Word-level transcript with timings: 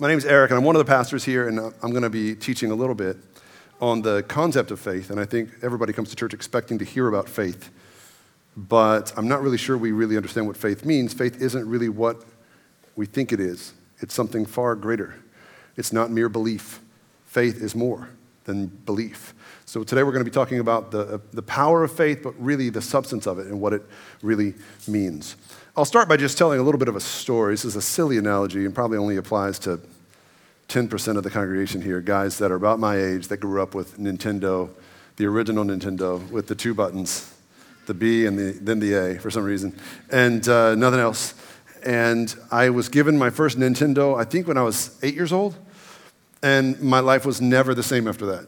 My 0.00 0.06
name 0.06 0.18
is 0.18 0.24
Eric, 0.24 0.52
and 0.52 0.58
I'm 0.58 0.64
one 0.64 0.76
of 0.76 0.78
the 0.78 0.88
pastors 0.88 1.24
here, 1.24 1.48
and 1.48 1.58
I'm 1.58 1.90
going 1.90 2.04
to 2.04 2.08
be 2.08 2.36
teaching 2.36 2.70
a 2.70 2.74
little 2.76 2.94
bit 2.94 3.16
on 3.80 4.00
the 4.00 4.22
concept 4.22 4.70
of 4.70 4.78
faith. 4.78 5.10
And 5.10 5.18
I 5.18 5.24
think 5.24 5.50
everybody 5.60 5.92
comes 5.92 6.08
to 6.10 6.14
church 6.14 6.32
expecting 6.32 6.78
to 6.78 6.84
hear 6.84 7.08
about 7.08 7.28
faith, 7.28 7.70
but 8.56 9.12
I'm 9.16 9.26
not 9.26 9.42
really 9.42 9.58
sure 9.58 9.76
we 9.76 9.90
really 9.90 10.16
understand 10.16 10.46
what 10.46 10.56
faith 10.56 10.84
means. 10.84 11.12
Faith 11.12 11.42
isn't 11.42 11.68
really 11.68 11.88
what 11.88 12.22
we 12.94 13.06
think 13.06 13.32
it 13.32 13.40
is, 13.40 13.74
it's 13.98 14.14
something 14.14 14.46
far 14.46 14.76
greater. 14.76 15.16
It's 15.76 15.92
not 15.92 16.12
mere 16.12 16.28
belief. 16.28 16.78
Faith 17.26 17.60
is 17.60 17.74
more 17.74 18.08
than 18.44 18.66
belief. 18.68 19.34
So 19.64 19.82
today 19.82 20.04
we're 20.04 20.12
going 20.12 20.24
to 20.24 20.30
be 20.30 20.34
talking 20.34 20.60
about 20.60 20.92
the, 20.92 21.20
the 21.32 21.42
power 21.42 21.82
of 21.82 21.90
faith, 21.90 22.20
but 22.22 22.40
really 22.40 22.70
the 22.70 22.80
substance 22.80 23.26
of 23.26 23.40
it 23.40 23.48
and 23.48 23.60
what 23.60 23.72
it 23.72 23.82
really 24.22 24.54
means. 24.86 25.34
I'll 25.76 25.84
start 25.84 26.08
by 26.08 26.16
just 26.16 26.38
telling 26.38 26.58
a 26.58 26.62
little 26.62 26.78
bit 26.78 26.88
of 26.88 26.96
a 26.96 27.00
story. 27.00 27.52
This 27.52 27.64
is 27.64 27.76
a 27.76 27.82
silly 27.82 28.18
analogy 28.18 28.64
and 28.64 28.74
probably 28.74 28.98
only 28.98 29.16
applies 29.16 29.58
to 29.60 29.80
10% 30.68 31.16
of 31.16 31.22
the 31.22 31.30
congregation 31.30 31.80
here, 31.80 32.00
guys 32.00 32.38
that 32.38 32.50
are 32.50 32.56
about 32.56 32.78
my 32.78 32.96
age 32.96 33.28
that 33.28 33.38
grew 33.38 33.62
up 33.62 33.74
with 33.74 33.98
Nintendo, 33.98 34.70
the 35.16 35.26
original 35.26 35.64
Nintendo 35.64 36.28
with 36.30 36.46
the 36.46 36.54
two 36.54 36.74
buttons, 36.74 37.32
the 37.86 37.94
B 37.94 38.26
and 38.26 38.38
the, 38.38 38.52
then 38.60 38.80
the 38.80 38.94
A 38.94 39.18
for 39.18 39.30
some 39.30 39.44
reason, 39.44 39.78
and 40.10 40.46
uh, 40.48 40.74
nothing 40.74 41.00
else. 41.00 41.34
And 41.86 42.34
I 42.50 42.70
was 42.70 42.88
given 42.88 43.16
my 43.16 43.30
first 43.30 43.58
Nintendo, 43.58 44.18
I 44.18 44.24
think, 44.24 44.48
when 44.48 44.58
I 44.58 44.62
was 44.62 44.98
eight 45.02 45.14
years 45.14 45.32
old, 45.32 45.56
and 46.42 46.80
my 46.82 47.00
life 47.00 47.24
was 47.24 47.40
never 47.40 47.74
the 47.74 47.82
same 47.82 48.08
after 48.08 48.26
that. 48.26 48.46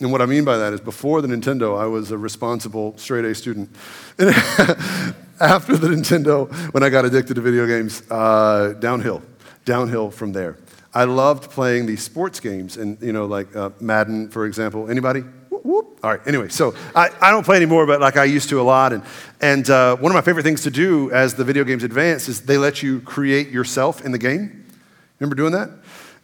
And 0.00 0.10
what 0.10 0.22
I 0.22 0.26
mean 0.26 0.44
by 0.44 0.56
that 0.56 0.72
is 0.72 0.80
before 0.80 1.20
the 1.20 1.28
Nintendo, 1.28 1.78
I 1.78 1.86
was 1.86 2.10
a 2.10 2.18
responsible 2.18 2.96
straight 2.96 3.24
A 3.24 3.34
student. 3.34 3.74
after 5.40 5.76
the 5.76 5.88
Nintendo, 5.88 6.52
when 6.72 6.82
I 6.82 6.88
got 6.88 7.04
addicted 7.04 7.34
to 7.34 7.40
video 7.40 7.66
games, 7.66 8.02
uh, 8.10 8.74
downhill, 8.78 9.22
downhill 9.64 10.10
from 10.10 10.32
there. 10.32 10.56
I 10.94 11.04
loved 11.04 11.50
playing 11.50 11.86
these 11.86 12.02
sports 12.02 12.40
games, 12.40 12.76
and 12.76 13.00
you 13.00 13.12
know, 13.12 13.26
like 13.26 13.54
uh, 13.54 13.70
Madden, 13.80 14.30
for 14.30 14.46
example. 14.46 14.90
Anybody? 14.90 15.20
Whoop. 15.50 15.98
All 16.02 16.10
right. 16.10 16.20
Anyway, 16.26 16.48
so 16.48 16.74
I, 16.94 17.10
I 17.20 17.30
don't 17.30 17.44
play 17.44 17.56
anymore, 17.56 17.86
but 17.86 18.00
like 18.00 18.16
I 18.16 18.24
used 18.24 18.48
to 18.50 18.60
a 18.60 18.62
lot. 18.62 18.92
And 18.92 19.02
and 19.40 19.68
uh, 19.68 19.96
one 19.96 20.10
of 20.10 20.14
my 20.14 20.22
favorite 20.22 20.44
things 20.44 20.62
to 20.62 20.70
do 20.70 21.10
as 21.10 21.34
the 21.34 21.44
video 21.44 21.64
games 21.64 21.84
advance 21.84 22.28
is 22.28 22.42
they 22.42 22.58
let 22.58 22.82
you 22.82 23.00
create 23.00 23.50
yourself 23.50 24.04
in 24.04 24.12
the 24.12 24.18
game. 24.18 24.64
Remember 25.18 25.34
doing 25.34 25.52
that? 25.52 25.70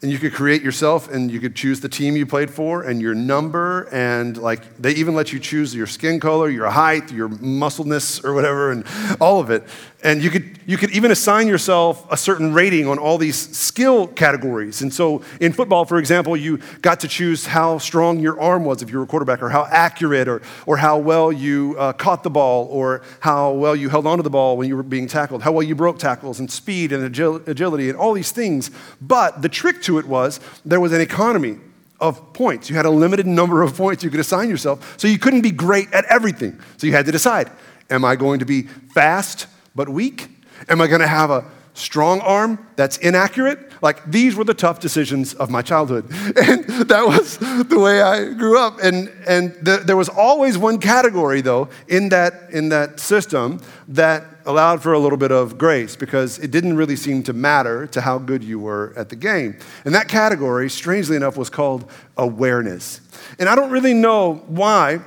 And 0.02 0.10
you 0.10 0.18
could 0.18 0.32
create 0.32 0.62
yourself 0.62 1.10
and 1.10 1.30
you 1.30 1.40
could 1.40 1.54
choose 1.54 1.80
the 1.80 1.88
team 1.88 2.16
you 2.16 2.26
played 2.26 2.50
for 2.50 2.82
and 2.82 3.00
your 3.00 3.14
number 3.14 3.88
and 3.92 4.36
like 4.36 4.76
they 4.76 4.92
even 4.92 5.14
let 5.14 5.32
you 5.32 5.38
choose 5.38 5.74
your 5.74 5.86
skin 5.86 6.20
color 6.20 6.48
your 6.48 6.70
height 6.70 7.12
your 7.12 7.28
muscleness 7.28 8.24
or 8.24 8.34
whatever 8.34 8.70
and 8.70 8.84
all 9.20 9.40
of 9.40 9.50
it 9.50 9.64
and 10.04 10.22
you 10.22 10.28
could, 10.28 10.58
you 10.66 10.76
could 10.76 10.90
even 10.90 11.10
assign 11.10 11.48
yourself 11.48 12.06
a 12.12 12.16
certain 12.16 12.52
rating 12.52 12.86
on 12.86 12.98
all 12.98 13.16
these 13.16 13.56
skill 13.56 14.06
categories. 14.06 14.82
And 14.82 14.92
so 14.92 15.22
in 15.40 15.54
football, 15.54 15.86
for 15.86 15.96
example, 15.96 16.36
you 16.36 16.58
got 16.82 17.00
to 17.00 17.08
choose 17.08 17.46
how 17.46 17.78
strong 17.78 18.20
your 18.20 18.38
arm 18.38 18.66
was 18.66 18.82
if 18.82 18.90
you 18.90 18.98
were 18.98 19.04
a 19.04 19.06
quarterback, 19.06 19.42
or 19.42 19.48
how 19.48 19.66
accurate, 19.70 20.28
or, 20.28 20.42
or 20.66 20.76
how 20.76 20.98
well 20.98 21.32
you 21.32 21.74
uh, 21.78 21.94
caught 21.94 22.22
the 22.22 22.28
ball, 22.28 22.66
or 22.66 23.00
how 23.20 23.52
well 23.52 23.74
you 23.74 23.88
held 23.88 24.06
onto 24.06 24.22
the 24.22 24.28
ball 24.28 24.58
when 24.58 24.68
you 24.68 24.76
were 24.76 24.82
being 24.82 25.06
tackled, 25.06 25.42
how 25.42 25.52
well 25.52 25.62
you 25.62 25.74
broke 25.74 25.98
tackles, 25.98 26.38
and 26.38 26.52
speed 26.52 26.92
and 26.92 27.14
agil- 27.14 27.46
agility, 27.48 27.88
and 27.88 27.96
all 27.96 28.12
these 28.12 28.30
things. 28.30 28.70
But 29.00 29.40
the 29.40 29.48
trick 29.48 29.80
to 29.82 29.98
it 29.98 30.06
was 30.06 30.38
there 30.66 30.80
was 30.80 30.92
an 30.92 31.00
economy 31.00 31.56
of 31.98 32.34
points. 32.34 32.68
You 32.68 32.76
had 32.76 32.84
a 32.84 32.90
limited 32.90 33.26
number 33.26 33.62
of 33.62 33.74
points 33.74 34.04
you 34.04 34.10
could 34.10 34.20
assign 34.20 34.50
yourself, 34.50 34.98
so 34.98 35.08
you 35.08 35.18
couldn't 35.18 35.40
be 35.40 35.50
great 35.50 35.90
at 35.94 36.04
everything. 36.06 36.60
So 36.76 36.86
you 36.86 36.92
had 36.92 37.06
to 37.06 37.12
decide 37.12 37.50
am 37.88 38.04
I 38.04 38.16
going 38.16 38.40
to 38.40 38.46
be 38.46 38.62
fast? 38.62 39.46
But 39.74 39.88
weak? 39.88 40.28
Am 40.68 40.80
I 40.80 40.86
going 40.86 41.00
to 41.00 41.06
have 41.06 41.30
a 41.30 41.44
strong 41.74 42.20
arm 42.20 42.66
that's 42.76 42.96
inaccurate? 42.98 43.58
Like 43.82 44.04
these 44.10 44.36
were 44.36 44.44
the 44.44 44.54
tough 44.54 44.80
decisions 44.80 45.34
of 45.34 45.50
my 45.50 45.62
childhood. 45.62 46.10
And 46.36 46.64
that 46.88 47.06
was 47.06 47.38
the 47.38 47.78
way 47.78 48.02
I 48.02 48.32
grew 48.32 48.58
up. 48.58 48.78
And, 48.82 49.10
and 49.26 49.54
the, 49.62 49.82
there 49.84 49.96
was 49.96 50.08
always 50.08 50.56
one 50.56 50.78
category, 50.78 51.40
though, 51.40 51.68
in 51.88 52.08
that, 52.10 52.50
in 52.50 52.68
that 52.70 53.00
system 53.00 53.60
that 53.88 54.24
allowed 54.46 54.82
for 54.82 54.92
a 54.92 54.98
little 54.98 55.16
bit 55.18 55.32
of 55.32 55.56
grace 55.56 55.96
because 55.96 56.38
it 56.38 56.50
didn't 56.50 56.76
really 56.76 56.96
seem 56.96 57.22
to 57.24 57.32
matter 57.32 57.86
to 57.88 58.00
how 58.00 58.18
good 58.18 58.44
you 58.44 58.58
were 58.58 58.92
at 58.96 59.08
the 59.08 59.16
game. 59.16 59.58
And 59.84 59.94
that 59.94 60.08
category, 60.08 60.68
strangely 60.68 61.16
enough, 61.16 61.36
was 61.36 61.50
called 61.50 61.90
awareness. 62.16 63.00
And 63.38 63.48
I 63.48 63.54
don't 63.54 63.70
really 63.70 63.94
know 63.94 64.42
why 64.46 65.00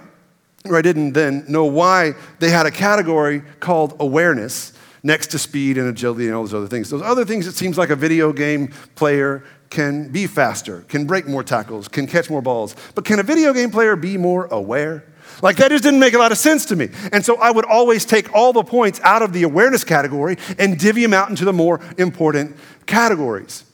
or 0.71 0.77
I 0.77 0.81
didn't 0.81 1.13
then 1.13 1.45
know 1.47 1.65
why 1.65 2.13
they 2.39 2.49
had 2.49 2.65
a 2.65 2.71
category 2.71 3.41
called 3.59 3.95
awareness 3.99 4.73
next 5.03 5.27
to 5.27 5.39
speed 5.39 5.77
and 5.77 5.87
agility 5.87 6.27
and 6.27 6.35
all 6.35 6.43
those 6.43 6.53
other 6.53 6.67
things. 6.67 6.89
Those 6.89 7.01
other 7.01 7.25
things, 7.25 7.47
it 7.47 7.55
seems 7.55 7.77
like 7.77 7.89
a 7.89 7.95
video 7.95 8.33
game 8.33 8.73
player 8.95 9.43
can 9.69 10.09
be 10.09 10.27
faster, 10.27 10.81
can 10.87 11.05
break 11.05 11.27
more 11.27 11.43
tackles, 11.43 11.87
can 11.87 12.07
catch 12.07 12.29
more 12.29 12.41
balls. 12.41 12.75
But 12.95 13.05
can 13.05 13.19
a 13.19 13.23
video 13.23 13.53
game 13.53 13.71
player 13.71 13.95
be 13.95 14.17
more 14.17 14.45
aware? 14.45 15.05
Like 15.41 15.57
that 15.57 15.71
just 15.71 15.83
didn't 15.83 15.99
make 15.99 16.13
a 16.13 16.17
lot 16.17 16.31
of 16.31 16.37
sense 16.37 16.65
to 16.67 16.75
me. 16.75 16.89
And 17.11 17.23
so 17.23 17.37
I 17.37 17.51
would 17.51 17.65
always 17.65 18.05
take 18.05 18.33
all 18.33 18.53
the 18.53 18.63
points 18.63 18.99
out 19.03 19.21
of 19.21 19.33
the 19.33 19.43
awareness 19.43 19.83
category 19.83 20.37
and 20.57 20.79
divvy 20.79 21.01
them 21.01 21.13
out 21.13 21.29
into 21.29 21.45
the 21.45 21.53
more 21.53 21.81
important 21.97 22.55
categories. 22.85 23.65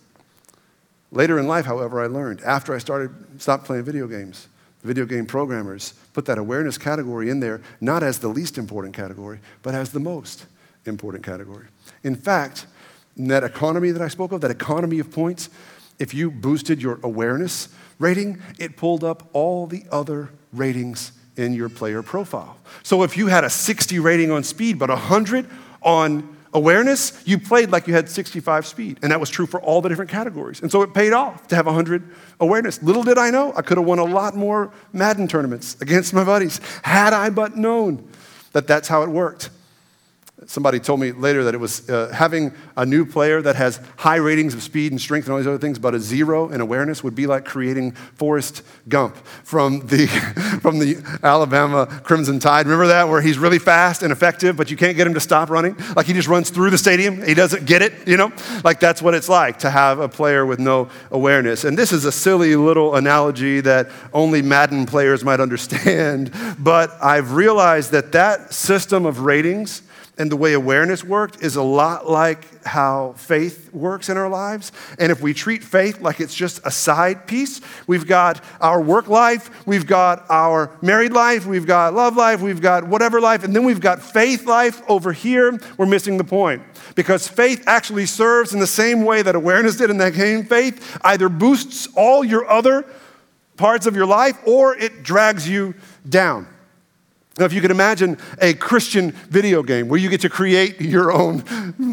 Later 1.11 1.37
in 1.37 1.47
life, 1.47 1.65
however, 1.65 2.01
I 2.01 2.07
learned 2.07 2.41
after 2.41 2.73
I 2.73 2.79
started 2.79 3.11
stopped 3.39 3.65
playing 3.65 3.83
video 3.83 4.07
games 4.07 4.47
video 4.83 5.05
game 5.05 5.25
programmers 5.25 5.94
put 6.13 6.25
that 6.25 6.38
awareness 6.38 6.77
category 6.77 7.29
in 7.29 7.39
there, 7.39 7.61
not 7.81 8.03
as 8.03 8.19
the 8.19 8.27
least 8.27 8.57
important 8.57 8.94
category, 8.94 9.39
but 9.61 9.73
as 9.73 9.91
the 9.91 9.99
most 9.99 10.45
important 10.85 11.23
category. 11.23 11.67
In 12.03 12.16
fact, 12.16 12.67
in 13.17 13.27
that 13.29 13.43
economy 13.43 13.91
that 13.91 14.01
I 14.01 14.07
spoke 14.07 14.31
of, 14.31 14.41
that 14.41 14.51
economy 14.51 14.99
of 14.99 15.11
points, 15.11 15.49
if 15.99 16.13
you 16.13 16.31
boosted 16.31 16.81
your 16.81 16.99
awareness 17.03 17.69
rating, 17.99 18.41
it 18.59 18.75
pulled 18.75 19.03
up 19.03 19.29
all 19.33 19.67
the 19.67 19.83
other 19.91 20.29
ratings 20.51 21.11
in 21.38 21.53
your 21.53 21.69
player 21.69 22.03
profile. 22.03 22.57
So 22.83 23.03
if 23.03 23.17
you 23.17 23.27
had 23.27 23.43
a 23.43 23.49
60 23.49 23.99
rating 23.99 24.31
on 24.31 24.43
speed, 24.43 24.77
but 24.77 24.89
100 24.89 25.49
on 25.81 26.38
awareness, 26.53 27.22
you 27.25 27.40
played 27.40 27.72
like 27.72 27.88
you 27.88 27.94
had 27.94 28.09
65 28.09 28.66
speed. 28.66 29.00
And 29.02 29.12
that 29.12 29.19
was 29.19 29.30
true 29.30 29.46
for 29.46 29.62
all 29.62 29.81
the 29.81 29.90
different 29.90 30.12
categories. 30.12 30.62
And 30.62 30.72
so 30.72 30.81
it 30.81 30.94
paid 30.94 31.14
off 31.14 31.47
to 31.47 31.56
have 31.56 31.66
100 31.66 32.03
awareness. 32.40 32.81
Little 32.84 33.03
did 33.03 33.18
I 33.18 33.30
know, 33.30 33.53
I 33.56 33.62
could 33.62 33.78
have 33.78 33.86
won 33.86 34.00
a 34.00 34.06
lot 34.06 34.36
more 34.36 34.72
Madden 34.91 35.28
tournaments 35.28 35.78
against 35.81 36.14
my 36.14 36.24
buddies 36.24 36.59
had 36.84 37.14
I 37.14 37.30
but 37.30 37.58
known 37.58 38.08
that 38.53 38.68
that's 38.68 38.88
how 38.88 39.03
it 39.03 39.09
worked. 39.09 39.50
Somebody 40.47 40.79
told 40.79 40.99
me 40.99 41.11
later 41.11 41.43
that 41.45 41.53
it 41.53 41.59
was 41.59 41.89
uh, 41.89 42.11
having 42.13 42.53
a 42.75 42.85
new 42.85 43.05
player 43.05 43.41
that 43.41 43.55
has 43.55 43.79
high 43.97 44.17
ratings 44.17 44.53
of 44.53 44.63
speed 44.63 44.91
and 44.91 44.99
strength 44.99 45.25
and 45.25 45.33
all 45.33 45.37
these 45.37 45.47
other 45.47 45.57
things, 45.57 45.79
but 45.79 45.93
a 45.93 45.99
zero 45.99 46.49
in 46.49 46.61
awareness 46.61 47.03
would 47.03 47.15
be 47.15 47.27
like 47.27 47.45
creating 47.45 47.91
Forrest 47.91 48.63
Gump 48.87 49.15
from 49.43 49.87
the, 49.87 50.07
from 50.61 50.79
the 50.79 50.97
Alabama 51.23 51.85
Crimson 52.03 52.39
Tide. 52.39 52.65
Remember 52.65 52.87
that, 52.87 53.07
where 53.09 53.21
he's 53.21 53.37
really 53.37 53.59
fast 53.59 54.03
and 54.03 54.11
effective, 54.11 54.57
but 54.57 54.69
you 54.71 54.77
can't 54.77 54.97
get 54.97 55.07
him 55.07 55.13
to 55.13 55.19
stop 55.19 55.49
running? 55.49 55.75
Like 55.95 56.05
he 56.05 56.13
just 56.13 56.27
runs 56.27 56.49
through 56.49 56.71
the 56.71 56.77
stadium, 56.77 57.21
he 57.23 57.33
doesn't 57.33 57.65
get 57.65 57.81
it, 57.81 58.07
you 58.07 58.17
know? 58.17 58.31
Like 58.63 58.79
that's 58.79 59.01
what 59.01 59.13
it's 59.13 59.29
like 59.29 59.59
to 59.59 59.69
have 59.69 59.99
a 59.99 60.09
player 60.09 60.45
with 60.45 60.59
no 60.59 60.89
awareness. 61.11 61.63
And 61.63 61.77
this 61.77 61.91
is 61.91 62.05
a 62.05 62.11
silly 62.11 62.55
little 62.55 62.95
analogy 62.95 63.61
that 63.61 63.89
only 64.13 64.41
Madden 64.41 64.85
players 64.85 65.23
might 65.23 65.39
understand, 65.39 66.31
but 66.59 66.91
I've 67.01 67.33
realized 67.33 67.91
that 67.91 68.11
that 68.13 68.53
system 68.53 69.05
of 69.05 69.19
ratings 69.21 69.81
and 70.18 70.31
the 70.31 70.35
way 70.35 70.53
awareness 70.53 71.03
worked 71.03 71.41
is 71.41 71.56
a 71.56 71.63
lot 71.63 72.07
like 72.07 72.63
how 72.66 73.13
faith 73.18 73.74
works 73.74 74.09
in 74.09 74.18
our 74.18 74.29
lives. 74.29 74.72
And 75.00 75.12
if 75.12 75.22
we 75.22 75.34
treat 75.34 75.63
faith 75.63 76.01
like 76.01 76.19
it's 76.19 76.35
just 76.35 76.62
a 76.66 76.72
side 76.72 77.25
piece, 77.25 77.62
we've 77.88 78.06
got 78.06 78.44
our 78.62 78.79
work 78.79 79.07
life, 79.07 79.66
we've 79.66 79.88
got 79.88 80.25
our 80.29 80.78
married 80.84 81.13
life, 81.13 81.47
we've 81.47 81.66
got 81.66 81.96
love 81.96 82.16
life, 82.16 82.41
we've 82.41 82.62
got 82.62 82.88
whatever 82.88 83.19
life, 83.19 83.44
and 83.44 83.56
then 83.56 83.63
we've 83.63 83.81
got 83.81 84.02
faith 84.02 84.46
life 84.46 84.84
over 84.88 85.13
here, 85.13 85.57
we're 85.78 85.88
missing 85.88 86.18
the 86.18 86.23
point. 86.23 86.62
Because 86.94 87.28
faith 87.28 87.63
actually 87.66 88.06
serves 88.06 88.53
in 88.53 88.59
the 88.59 88.68
same 88.68 89.06
way 89.06 89.23
that 89.23 89.35
awareness 89.35 89.78
did 89.78 89.90
in 89.90 89.97
that 89.97 90.14
game. 90.14 90.46
Faith 90.46 90.99
either 91.03 91.28
boosts 91.28 91.87
all 91.96 92.23
your 92.23 92.47
other 92.47 92.85
parts 93.58 93.87
of 93.87 93.96
your 93.96 94.05
life 94.05 94.37
or 94.46 94.76
it 94.76 95.02
drags 95.02 95.49
you 95.49 95.73
down. 96.08 96.47
Now, 97.40 97.46
if 97.46 97.53
you 97.53 97.62
can 97.62 97.72
imagine 97.72 98.20
a 98.40 98.53
Christian 98.53 99.09
video 99.09 99.64
game 99.64 99.88
where 99.88 100.00
you 100.00 100.08
get 100.08 100.22
to 100.22 100.30
create 100.30 100.80
your 100.80 101.12
own 101.12 101.41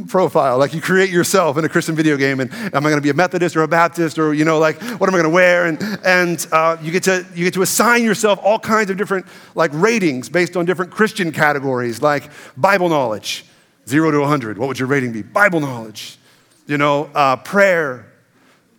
profile, 0.06 0.58
like 0.58 0.74
you 0.74 0.82
create 0.82 1.08
yourself 1.08 1.56
in 1.56 1.64
a 1.64 1.68
Christian 1.68 1.94
video 1.94 2.18
game, 2.18 2.40
and 2.40 2.52
am 2.52 2.84
I 2.84 2.90
going 2.90 2.96
to 2.96 3.00
be 3.00 3.08
a 3.08 3.14
Methodist 3.14 3.56
or 3.56 3.62
a 3.62 3.68
Baptist, 3.68 4.18
or 4.18 4.34
you 4.34 4.44
know, 4.44 4.58
like 4.58 4.78
what 4.82 5.08
am 5.08 5.14
I 5.14 5.18
going 5.18 5.24
to 5.24 5.30
wear? 5.30 5.64
And 5.64 5.82
and 6.04 6.46
uh, 6.52 6.76
you 6.82 6.92
get 6.92 7.04
to 7.04 7.26
you 7.34 7.44
get 7.44 7.54
to 7.54 7.62
assign 7.62 8.04
yourself 8.04 8.38
all 8.42 8.58
kinds 8.58 8.90
of 8.90 8.98
different 8.98 9.24
like 9.54 9.70
ratings 9.72 10.28
based 10.28 10.58
on 10.58 10.66
different 10.66 10.90
Christian 10.90 11.32
categories, 11.32 12.02
like 12.02 12.30
Bible 12.58 12.90
knowledge, 12.90 13.46
zero 13.88 14.10
to 14.10 14.22
hundred. 14.24 14.58
What 14.58 14.68
would 14.68 14.78
your 14.78 14.88
rating 14.88 15.12
be? 15.12 15.22
Bible 15.22 15.60
knowledge, 15.60 16.18
you 16.66 16.76
know, 16.76 17.08
uh, 17.14 17.36
prayer, 17.36 18.12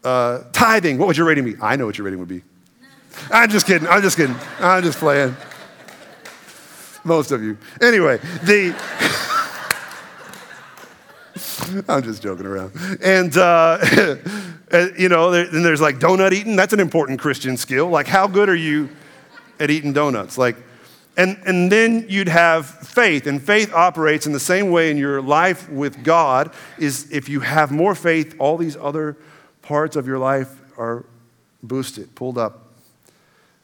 uh, 0.04 0.44
tithing. 0.54 1.00
What 1.00 1.08
would 1.08 1.18
your 1.18 1.26
rating 1.26 1.46
be? 1.46 1.56
I 1.60 1.76
know 1.76 1.88
what 1.88 1.98
your 1.98 2.06
rating 2.06 2.20
would 2.20 2.30
be. 2.30 2.44
I'm 3.32 3.50
just 3.50 3.66
kidding. 3.66 3.88
I'm 3.88 4.04
just 4.04 4.16
kidding. 4.16 4.36
I'm 4.60 4.84
just 4.84 5.00
playing. 5.00 5.36
Most 7.04 7.32
of 7.32 7.44
you. 7.44 7.58
Anyway, 7.82 8.18
the. 8.44 8.76
I'm 11.88 12.04
just 12.04 12.22
joking 12.22 12.46
around. 12.46 12.74
And, 13.02 13.36
uh, 13.38 13.78
you 14.98 15.10
know, 15.10 15.32
there, 15.32 15.46
then 15.48 15.64
there's 15.64 15.82
like 15.82 16.00
donut 16.00 16.34
eating. 16.34 16.56
That's 16.56 16.74
an 16.74 16.80
important 16.80 17.20
Christian 17.20 17.58
skill. 17.58 17.88
Like, 17.90 18.08
how 18.08 18.28
good 18.28 18.50
are 18.50 18.56
you 18.56 18.90
at 19.60 19.72
eating 19.72 19.94
donuts? 19.94 20.38
Like, 20.38 20.58
and, 21.18 21.38
and 21.46 21.72
then 21.72 22.06
you'd 22.08 22.30
have 22.30 22.66
faith, 22.66 23.28
and 23.28 23.42
faith 23.42 23.74
operates 23.74 24.26
in 24.26 24.32
the 24.34 24.40
same 24.40 24.72
way 24.72 24.90
in 24.90 24.98
your 24.98 25.22
life 25.22 25.70
with 25.70 26.04
God. 26.04 26.54
Is 26.78 27.12
if 27.12 27.28
you 27.30 27.42
have 27.42 27.72
more 27.72 27.96
faith, 27.96 28.36
all 28.40 28.58
these 28.58 28.78
other 28.78 29.18
parts 29.62 29.96
of 29.96 30.08
your 30.08 30.20
life 30.20 30.62
are 30.78 31.06
boosted, 31.64 32.16
pulled 32.16 32.38
up. 32.38 32.61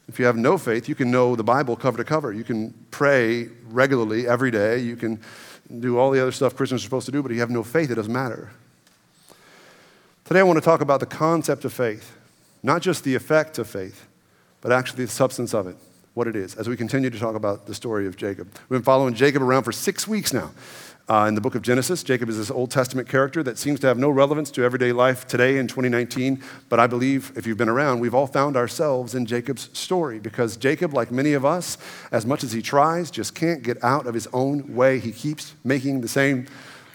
If 0.08 0.20
you 0.20 0.26
have 0.26 0.38
no 0.38 0.58
faith, 0.58 0.88
you 0.88 0.96
can 0.96 1.12
know 1.12 1.36
the 1.36 1.44
Bible 1.44 1.76
cover 1.76 1.98
to 1.98 2.04
cover. 2.04 2.32
You 2.32 2.44
can 2.44 2.74
pray 2.92 3.50
regularly 3.70 4.28
every 4.28 4.52
day. 4.52 4.80
You 4.80 4.96
can 4.96 5.20
do 5.80 5.98
all 5.98 6.12
the 6.12 6.22
other 6.22 6.32
stuff 6.32 6.56
Christians 6.56 6.82
are 6.82 6.86
supposed 6.86 7.06
to 7.08 7.12
do, 7.12 7.22
but 7.22 7.32
if 7.32 7.36
you 7.36 7.42
have 7.42 7.50
no 7.50 7.64
faith, 7.64 7.92
it 7.92 7.96
doesn't 7.96 8.14
matter. 8.14 8.52
Today, 10.24 10.40
I 10.40 10.44
want 10.44 10.58
to 10.58 10.64
talk 10.64 10.82
about 10.82 11.00
the 11.00 11.06
concept 11.06 11.66
of 11.66 11.74
faith, 11.74 12.16
not 12.64 12.82
just 12.82 13.04
the 13.04 13.16
effect 13.16 13.58
of 13.60 13.68
faith, 13.68 14.08
but 14.62 14.72
actually 14.72 15.06
the 15.06 15.12
substance 15.12 15.54
of 15.54 15.68
it, 15.68 15.76
what 16.14 16.28
it 16.28 16.36
is, 16.36 16.56
as 16.56 16.70
we 16.70 16.78
continue 16.78 17.10
to 17.10 17.20
talk 17.20 17.36
about 17.36 17.66
the 17.66 17.76
story 17.76 18.08
of 18.08 18.16
Jacob. 18.18 18.48
We've 18.70 18.80
been 18.80 18.84
following 18.84 19.14
Jacob 19.14 19.42
around 19.42 19.64
for 19.64 19.72
six 19.72 20.08
weeks 20.08 20.34
now. 20.34 20.52
Uh, 21.10 21.24
in 21.26 21.36
the 21.36 21.42
book 21.42 21.56
of 21.56 21.62
Genesis, 21.62 22.04
Jacob 22.04 22.28
is 22.28 22.38
this 22.38 22.52
Old 22.52 22.70
Testament 22.70 23.08
character 23.08 23.42
that 23.42 23.58
seems 23.58 23.80
to 23.80 23.88
have 23.88 23.98
no 23.98 24.10
relevance 24.10 24.52
to 24.52 24.66
everyday 24.66 24.92
life 24.92 25.26
today 25.26 25.58
in 25.58 25.66
2019. 25.66 26.44
But 26.68 26.82
I 26.82 26.88
believe 26.88 27.32
if 27.38 27.48
you've 27.48 27.58
been 27.58 27.70
around, 27.70 28.02
we've 28.02 28.14
all 28.14 28.28
found 28.28 28.58
ourselves 28.58 29.16
in 29.16 29.26
Jacob's 29.26 29.70
story 29.72 30.20
because 30.20 30.58
Jacob, 30.58 30.94
like 30.94 31.10
many 31.10 31.32
of 31.32 31.46
us, 31.46 31.78
as 32.12 32.26
much 32.26 32.44
as 32.44 32.52
he 32.52 32.62
tries, 32.62 33.10
just 33.10 33.36
can't 33.36 33.64
get 33.64 33.82
out 33.86 34.06
of 34.06 34.14
his 34.14 34.28
own 34.34 34.76
way. 34.76 35.00
He 35.00 35.14
keeps 35.14 35.54
making 35.64 36.02
the 36.02 36.10
same 36.10 36.46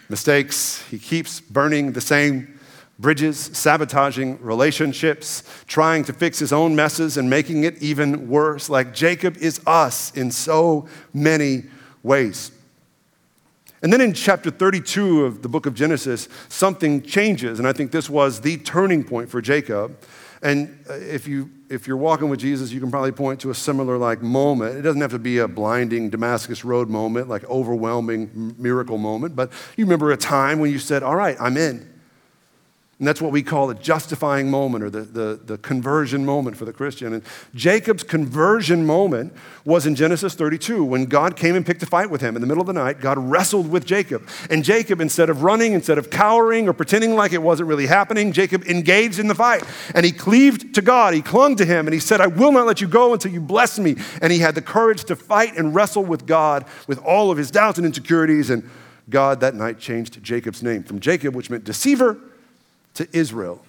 mistakes, 0.09 0.83
he 0.91 0.99
keeps 0.99 1.39
burning 1.41 1.93
the 1.93 2.01
same 2.01 2.59
bridges, 2.99 3.39
sabotaging 3.39 4.39
relationships, 4.43 5.41
trying 5.65 6.03
to 6.03 6.13
fix 6.13 6.37
his 6.37 6.53
own 6.53 6.75
messes 6.75 7.17
and 7.17 7.31
making 7.31 7.63
it 7.63 7.81
even 7.81 8.29
worse. 8.29 8.69
Like 8.69 8.93
Jacob 8.93 9.37
is 9.37 9.59
us 9.65 10.15
in 10.15 10.29
so 10.29 10.87
many 11.15 11.63
ways. 12.03 12.51
And 13.83 13.91
then 13.91 13.99
in 13.99 14.13
chapter 14.13 14.49
32 14.49 15.25
of 15.25 15.41
the 15.41 15.49
book 15.49 15.65
of 15.65 15.75
Genesis, 15.75 16.29
something 16.47 17.01
changes. 17.01 17.59
And 17.59 17.67
I 17.67 17.73
think 17.73 17.91
this 17.91 18.09
was 18.09 18.39
the 18.39 18.57
turning 18.57 19.03
point 19.03 19.29
for 19.29 19.41
Jacob. 19.41 19.99
And 20.41 20.79
uh, 20.89 20.93
if, 20.93 21.27
you, 21.27 21.49
if 21.69 21.85
you're 21.85 21.97
walking 21.97 22.29
with 22.29 22.39
Jesus, 22.39 22.71
you 22.71 22.79
can 22.79 22.89
probably 22.89 23.11
point 23.11 23.41
to 23.41 23.49
a 23.49 23.55
similar 23.55 23.97
like 23.97 24.21
moment. 24.21 24.77
It 24.77 24.83
doesn't 24.83 25.01
have 25.01 25.11
to 25.11 25.19
be 25.19 25.39
a 25.39 25.49
blinding 25.49 26.09
Damascus 26.09 26.63
Road 26.63 26.89
moment, 26.89 27.27
like 27.27 27.43
overwhelming 27.45 28.55
miracle 28.57 28.97
moment, 28.97 29.35
but 29.35 29.51
you 29.75 29.85
remember 29.85 30.11
a 30.11 30.17
time 30.17 30.59
when 30.59 30.71
you 30.71 30.79
said, 30.79 31.03
All 31.03 31.15
right, 31.15 31.37
I'm 31.39 31.57
in. 31.57 31.92
And 33.03 33.07
that's 33.09 33.21
what 33.21 33.33
we 33.33 33.43
call 33.43 33.67
the 33.67 33.73
justifying 33.73 34.49
moment 34.49 34.81
or 34.81 34.89
the, 34.89 35.01
the, 35.01 35.39
the, 35.43 35.57
conversion 35.57 36.25
moment 36.25 36.55
for 36.55 36.63
the 36.63 36.71
Christian. 36.71 37.11
And 37.11 37.23
Jacob's 37.53 38.01
conversion 38.01 38.85
moment 38.85 39.33
was 39.65 39.85
in 39.85 39.93
Genesis 39.93 40.35
32 40.35 40.85
when 40.85 41.07
God 41.07 41.35
came 41.35 41.53
and 41.53 41.65
picked 41.65 41.83
a 41.83 41.85
fight 41.85 42.09
with 42.09 42.21
him. 42.21 42.37
In 42.37 42.41
the 42.41 42.47
middle 42.47 42.61
of 42.61 42.67
the 42.67 42.71
night, 42.71 43.01
God 43.01 43.17
wrestled 43.17 43.69
with 43.69 43.85
Jacob. 43.85 44.25
And 44.49 44.63
Jacob, 44.63 45.01
instead 45.01 45.29
of 45.29 45.43
running, 45.43 45.73
instead 45.73 45.97
of 45.97 46.11
cowering 46.11 46.69
or 46.69 46.71
pretending 46.71 47.13
like 47.13 47.33
it 47.33 47.41
wasn't 47.41 47.67
really 47.67 47.87
happening, 47.87 48.31
Jacob 48.31 48.63
engaged 48.67 49.19
in 49.19 49.27
the 49.27 49.35
fight. 49.35 49.65
And 49.93 50.05
he 50.05 50.13
cleaved 50.13 50.73
to 50.75 50.81
God. 50.81 51.13
He 51.13 51.21
clung 51.21 51.57
to 51.57 51.65
him 51.65 51.87
and 51.87 51.93
he 51.93 51.99
said, 51.99 52.21
I 52.21 52.27
will 52.27 52.53
not 52.53 52.65
let 52.65 52.79
you 52.79 52.87
go 52.87 53.11
until 53.11 53.33
you 53.33 53.41
bless 53.41 53.79
me. 53.79 53.97
And 54.21 54.31
he 54.31 54.39
had 54.39 54.55
the 54.55 54.61
courage 54.61 55.03
to 55.03 55.17
fight 55.17 55.57
and 55.57 55.75
wrestle 55.75 56.05
with 56.05 56.25
God 56.25 56.63
with 56.87 56.99
all 56.99 57.31
of 57.31 57.37
his 57.37 57.51
doubts 57.51 57.77
and 57.77 57.85
insecurities. 57.85 58.49
And 58.49 58.69
God 59.09 59.41
that 59.41 59.55
night 59.55 59.77
changed 59.77 60.23
Jacob's 60.23 60.63
name 60.63 60.83
from 60.83 61.01
Jacob, 61.01 61.35
which 61.35 61.49
meant 61.49 61.65
deceiver 61.65 62.17
to 62.95 63.07
Israel, 63.11 63.63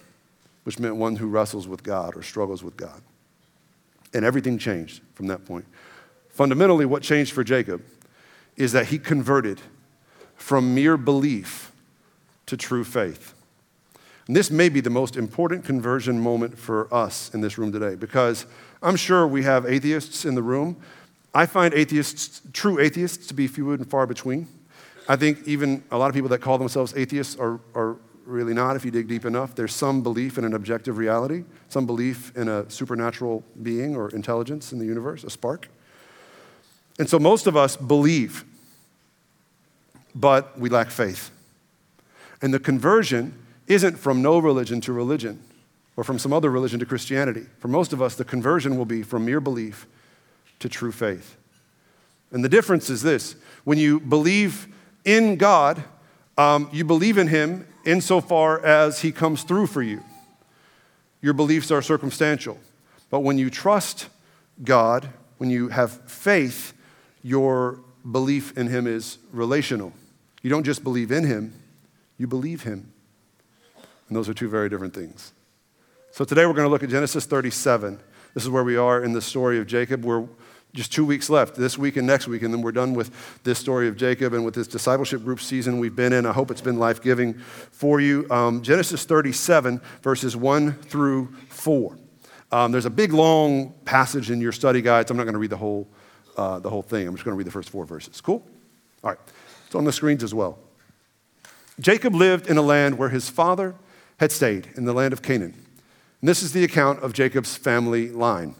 which 0.63 0.79
meant 0.79 0.95
one 0.95 1.15
who 1.15 1.27
wrestles 1.27 1.67
with 1.67 1.83
God 1.83 2.15
or 2.15 2.23
struggles 2.23 2.63
with 2.63 2.77
God. 2.77 3.01
And 4.13 4.23
everything 4.23 4.57
changed 4.57 5.01
from 5.13 5.27
that 5.27 5.45
point. 5.45 5.65
Fundamentally, 6.29 6.85
what 6.85 7.01
changed 7.01 7.33
for 7.33 7.43
Jacob 7.43 7.81
is 8.55 8.71
that 8.71 8.87
he 8.87 8.99
converted 8.99 9.61
from 10.35 10.75
mere 10.75 10.97
belief 10.97 11.71
to 12.45 12.57
true 12.57 12.83
faith. 12.83 13.33
And 14.27 14.35
this 14.35 14.49
may 14.49 14.69
be 14.69 14.81
the 14.81 14.89
most 14.89 15.17
important 15.17 15.65
conversion 15.65 16.19
moment 16.19 16.57
for 16.57 16.91
us 16.93 17.33
in 17.33 17.41
this 17.41 17.57
room 17.57 17.71
today 17.71 17.95
because 17.95 18.45
I'm 18.81 18.95
sure 18.95 19.27
we 19.27 19.43
have 19.43 19.65
atheists 19.65 20.25
in 20.25 20.35
the 20.35 20.41
room. 20.41 20.77
I 21.33 21.45
find 21.45 21.73
atheists, 21.73 22.41
true 22.53 22.79
atheists, 22.79 23.27
to 23.27 23.33
be 23.33 23.47
few 23.47 23.71
and 23.71 23.87
far 23.89 24.07
between. 24.07 24.47
I 25.07 25.15
think 25.15 25.47
even 25.47 25.83
a 25.91 25.97
lot 25.97 26.07
of 26.07 26.15
people 26.15 26.29
that 26.29 26.39
call 26.39 26.57
themselves 26.57 26.95
atheists 26.95 27.35
are, 27.35 27.59
are 27.75 27.97
really 28.25 28.53
not 28.53 28.75
if 28.75 28.83
you 28.83 28.91
dig 28.91 29.07
deep 29.07 29.25
enough. 29.25 29.55
There's 29.55 29.73
some 29.73 30.01
belief 30.01 30.37
in 30.37 30.45
an 30.45 30.53
objective 30.53 30.97
reality, 30.97 31.43
some 31.69 31.85
belief 31.85 32.35
in 32.35 32.47
a 32.47 32.69
supernatural 32.69 33.43
being 33.61 33.95
or 33.95 34.09
intelligence 34.09 34.71
in 34.71 34.79
the 34.79 34.85
universe, 34.85 35.23
a 35.23 35.29
spark. 35.29 35.69
And 36.97 37.09
so 37.09 37.19
most 37.19 37.47
of 37.47 37.57
us 37.57 37.75
believe, 37.75 38.45
but 40.13 40.57
we 40.59 40.69
lack 40.69 40.89
faith. 40.89 41.29
And 42.41 42.53
the 42.53 42.59
conversion 42.59 43.33
isn't 43.67 43.97
from 43.97 44.21
no 44.21 44.37
religion 44.39 44.81
to 44.81 44.93
religion 44.93 45.41
or 45.97 46.03
from 46.03 46.19
some 46.19 46.33
other 46.33 46.51
religion 46.51 46.79
to 46.79 46.85
Christianity. 46.85 47.45
For 47.59 47.67
most 47.67 47.93
of 47.93 48.01
us, 48.01 48.15
the 48.15 48.25
conversion 48.25 48.77
will 48.77 48.85
be 48.85 49.03
from 49.03 49.25
mere 49.25 49.41
belief 49.41 49.87
to 50.59 50.69
true 50.69 50.91
faith. 50.91 51.37
And 52.31 52.43
the 52.43 52.49
difference 52.49 52.89
is 52.89 53.01
this 53.01 53.35
when 53.63 53.77
you 53.77 53.99
believe 53.99 54.67
in 55.05 55.37
God, 55.37 55.83
um, 56.37 56.69
you 56.71 56.83
believe 56.83 57.17
in 57.17 57.27
Him 57.27 57.67
insofar 57.85 58.63
as 58.65 59.01
He 59.01 59.11
comes 59.11 59.43
through 59.43 59.67
for 59.67 59.81
you. 59.81 60.03
Your 61.21 61.33
beliefs 61.33 61.71
are 61.71 61.81
circumstantial. 61.81 62.59
But 63.09 63.21
when 63.21 63.37
you 63.37 63.49
trust 63.49 64.09
God, 64.63 65.09
when 65.37 65.49
you 65.49 65.69
have 65.69 65.91
faith, 66.09 66.73
your 67.23 67.79
belief 68.09 68.57
in 68.57 68.67
Him 68.67 68.87
is 68.87 69.17
relational. 69.31 69.93
You 70.41 70.49
don't 70.49 70.63
just 70.63 70.83
believe 70.83 71.11
in 71.11 71.25
Him, 71.25 71.53
you 72.17 72.27
believe 72.27 72.63
Him. 72.63 72.91
And 74.07 74.15
those 74.15 74.29
are 74.29 74.33
two 74.33 74.49
very 74.49 74.69
different 74.69 74.93
things. 74.93 75.33
So 76.11 76.23
today 76.23 76.45
we're 76.45 76.53
going 76.53 76.67
to 76.67 76.69
look 76.69 76.83
at 76.83 76.89
Genesis 76.89 77.25
37. 77.25 77.99
This 78.33 78.43
is 78.43 78.49
where 78.49 78.63
we 78.63 78.77
are 78.77 79.03
in 79.03 79.13
the 79.13 79.21
story 79.21 79.59
of 79.59 79.67
Jacob. 79.67 80.05
We're 80.05 80.27
just 80.75 80.91
two 80.91 81.05
weeks 81.05 81.29
left, 81.29 81.55
this 81.55 81.77
week 81.77 81.95
and 81.95 82.05
next 82.05 82.27
week, 82.27 82.43
and 82.43 82.53
then 82.53 82.61
we're 82.61 82.73
done 82.73 82.93
with 82.93 83.39
this 83.43 83.57
story 83.57 83.87
of 83.87 83.95
Jacob 83.95 84.33
and 84.33 84.43
with 84.43 84.53
this 84.53 84.67
discipleship 84.67 85.23
group 85.23 85.39
season 85.39 85.79
we've 85.79 85.95
been 85.95 86.11
in. 86.11 86.25
I 86.25 86.33
hope 86.33 86.51
it's 86.51 86.61
been 86.61 86.77
life 86.77 87.01
giving 87.01 87.33
for 87.33 88.01
you. 88.01 88.27
Um, 88.29 88.61
Genesis 88.61 89.05
37, 89.05 89.79
verses 90.03 90.35
1 90.35 90.73
through 90.73 91.33
4. 91.49 91.97
Um, 92.51 92.71
there's 92.71 92.85
a 92.85 92.89
big, 92.89 93.13
long 93.13 93.73
passage 93.85 94.29
in 94.29 94.41
your 94.41 94.51
study 94.51 94.81
guides. 94.81 95.09
I'm 95.09 95.17
not 95.17 95.23
going 95.23 95.33
to 95.33 95.39
read 95.39 95.49
the 95.49 95.57
whole, 95.57 95.87
uh, 96.37 96.59
the 96.59 96.69
whole 96.69 96.83
thing, 96.83 97.07
I'm 97.07 97.15
just 97.15 97.23
going 97.23 97.33
to 97.33 97.37
read 97.37 97.47
the 97.47 97.51
first 97.51 97.69
four 97.69 97.85
verses. 97.85 98.19
Cool? 98.19 98.45
All 99.03 99.11
right. 99.11 99.19
It's 99.65 99.75
on 99.75 99.85
the 99.85 99.93
screens 99.93 100.23
as 100.23 100.33
well. 100.33 100.59
Jacob 101.79 102.13
lived 102.13 102.47
in 102.47 102.57
a 102.57 102.61
land 102.61 102.97
where 102.97 103.09
his 103.09 103.29
father 103.29 103.75
had 104.19 104.31
stayed, 104.31 104.69
in 104.75 104.85
the 104.85 104.93
land 104.93 105.13
of 105.13 105.21
Canaan. 105.21 105.53
And 106.21 106.29
this 106.29 106.43
is 106.43 106.53
the 106.53 106.63
account 106.63 106.99
of 107.01 107.13
Jacob's 107.13 107.55
family 107.55 108.09
line. 108.09 108.55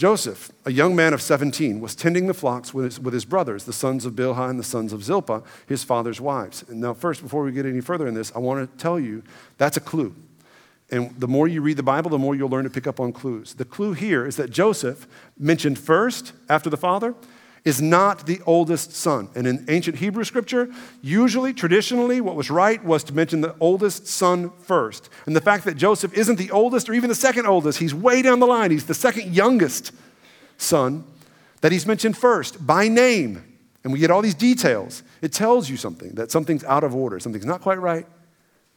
Joseph, 0.00 0.50
a 0.64 0.72
young 0.72 0.96
man 0.96 1.12
of 1.12 1.20
17, 1.20 1.78
was 1.78 1.94
tending 1.94 2.26
the 2.26 2.32
flocks 2.32 2.72
with 2.72 2.86
his, 2.86 2.98
with 2.98 3.12
his, 3.12 3.26
brothers, 3.26 3.64
the 3.64 3.72
sons 3.74 4.06
of 4.06 4.14
Bilhah 4.14 4.48
and 4.48 4.58
the 4.58 4.64
sons 4.64 4.94
of 4.94 5.04
Zilpah, 5.04 5.42
his 5.66 5.84
father's 5.84 6.22
wives. 6.22 6.64
And 6.70 6.80
now, 6.80 6.94
first, 6.94 7.20
before 7.22 7.44
we 7.44 7.52
get 7.52 7.66
any 7.66 7.82
further 7.82 8.06
in 8.06 8.14
this, 8.14 8.32
I 8.34 8.38
want 8.38 8.62
to 8.62 8.82
tell 8.82 8.98
you 8.98 9.22
that's 9.58 9.76
a 9.76 9.80
clue. 9.80 10.14
And 10.90 11.14
the 11.20 11.28
more 11.28 11.46
you 11.48 11.60
read 11.60 11.76
the 11.76 11.82
Bible, 11.82 12.08
the 12.08 12.16
more 12.16 12.34
you'll 12.34 12.48
learn 12.48 12.64
to 12.64 12.70
pick 12.70 12.86
up 12.86 12.98
on 12.98 13.12
clues. 13.12 13.52
The 13.52 13.66
clue 13.66 13.92
here 13.92 14.24
is 14.26 14.36
that 14.36 14.48
Joseph, 14.48 15.06
mentioned 15.38 15.78
first 15.78 16.32
after 16.48 16.70
the 16.70 16.78
father, 16.78 17.14
is 17.64 17.82
not 17.82 18.26
the 18.26 18.40
oldest 18.46 18.92
son. 18.92 19.28
And 19.34 19.46
in 19.46 19.64
ancient 19.68 19.98
Hebrew 19.98 20.24
scripture, 20.24 20.70
usually, 21.02 21.52
traditionally, 21.52 22.20
what 22.20 22.36
was 22.36 22.50
right 22.50 22.82
was 22.84 23.04
to 23.04 23.14
mention 23.14 23.40
the 23.40 23.54
oldest 23.60 24.06
son 24.06 24.50
first. 24.62 25.10
And 25.26 25.36
the 25.36 25.40
fact 25.40 25.64
that 25.64 25.76
Joseph 25.76 26.16
isn't 26.16 26.36
the 26.36 26.50
oldest 26.50 26.88
or 26.88 26.94
even 26.94 27.08
the 27.08 27.14
second 27.14 27.46
oldest, 27.46 27.78
he's 27.78 27.94
way 27.94 28.22
down 28.22 28.40
the 28.40 28.46
line, 28.46 28.70
he's 28.70 28.86
the 28.86 28.94
second 28.94 29.34
youngest 29.34 29.92
son, 30.56 31.04
that 31.60 31.72
he's 31.72 31.86
mentioned 31.86 32.16
first 32.16 32.66
by 32.66 32.88
name. 32.88 33.44
And 33.84 33.92
we 33.92 33.98
get 33.98 34.10
all 34.10 34.22
these 34.22 34.34
details. 34.34 35.02
It 35.22 35.32
tells 35.32 35.68
you 35.68 35.76
something, 35.76 36.14
that 36.14 36.30
something's 36.30 36.64
out 36.64 36.84
of 36.84 36.94
order, 36.94 37.18
something's 37.20 37.46
not 37.46 37.60
quite 37.60 37.78
right, 37.78 38.06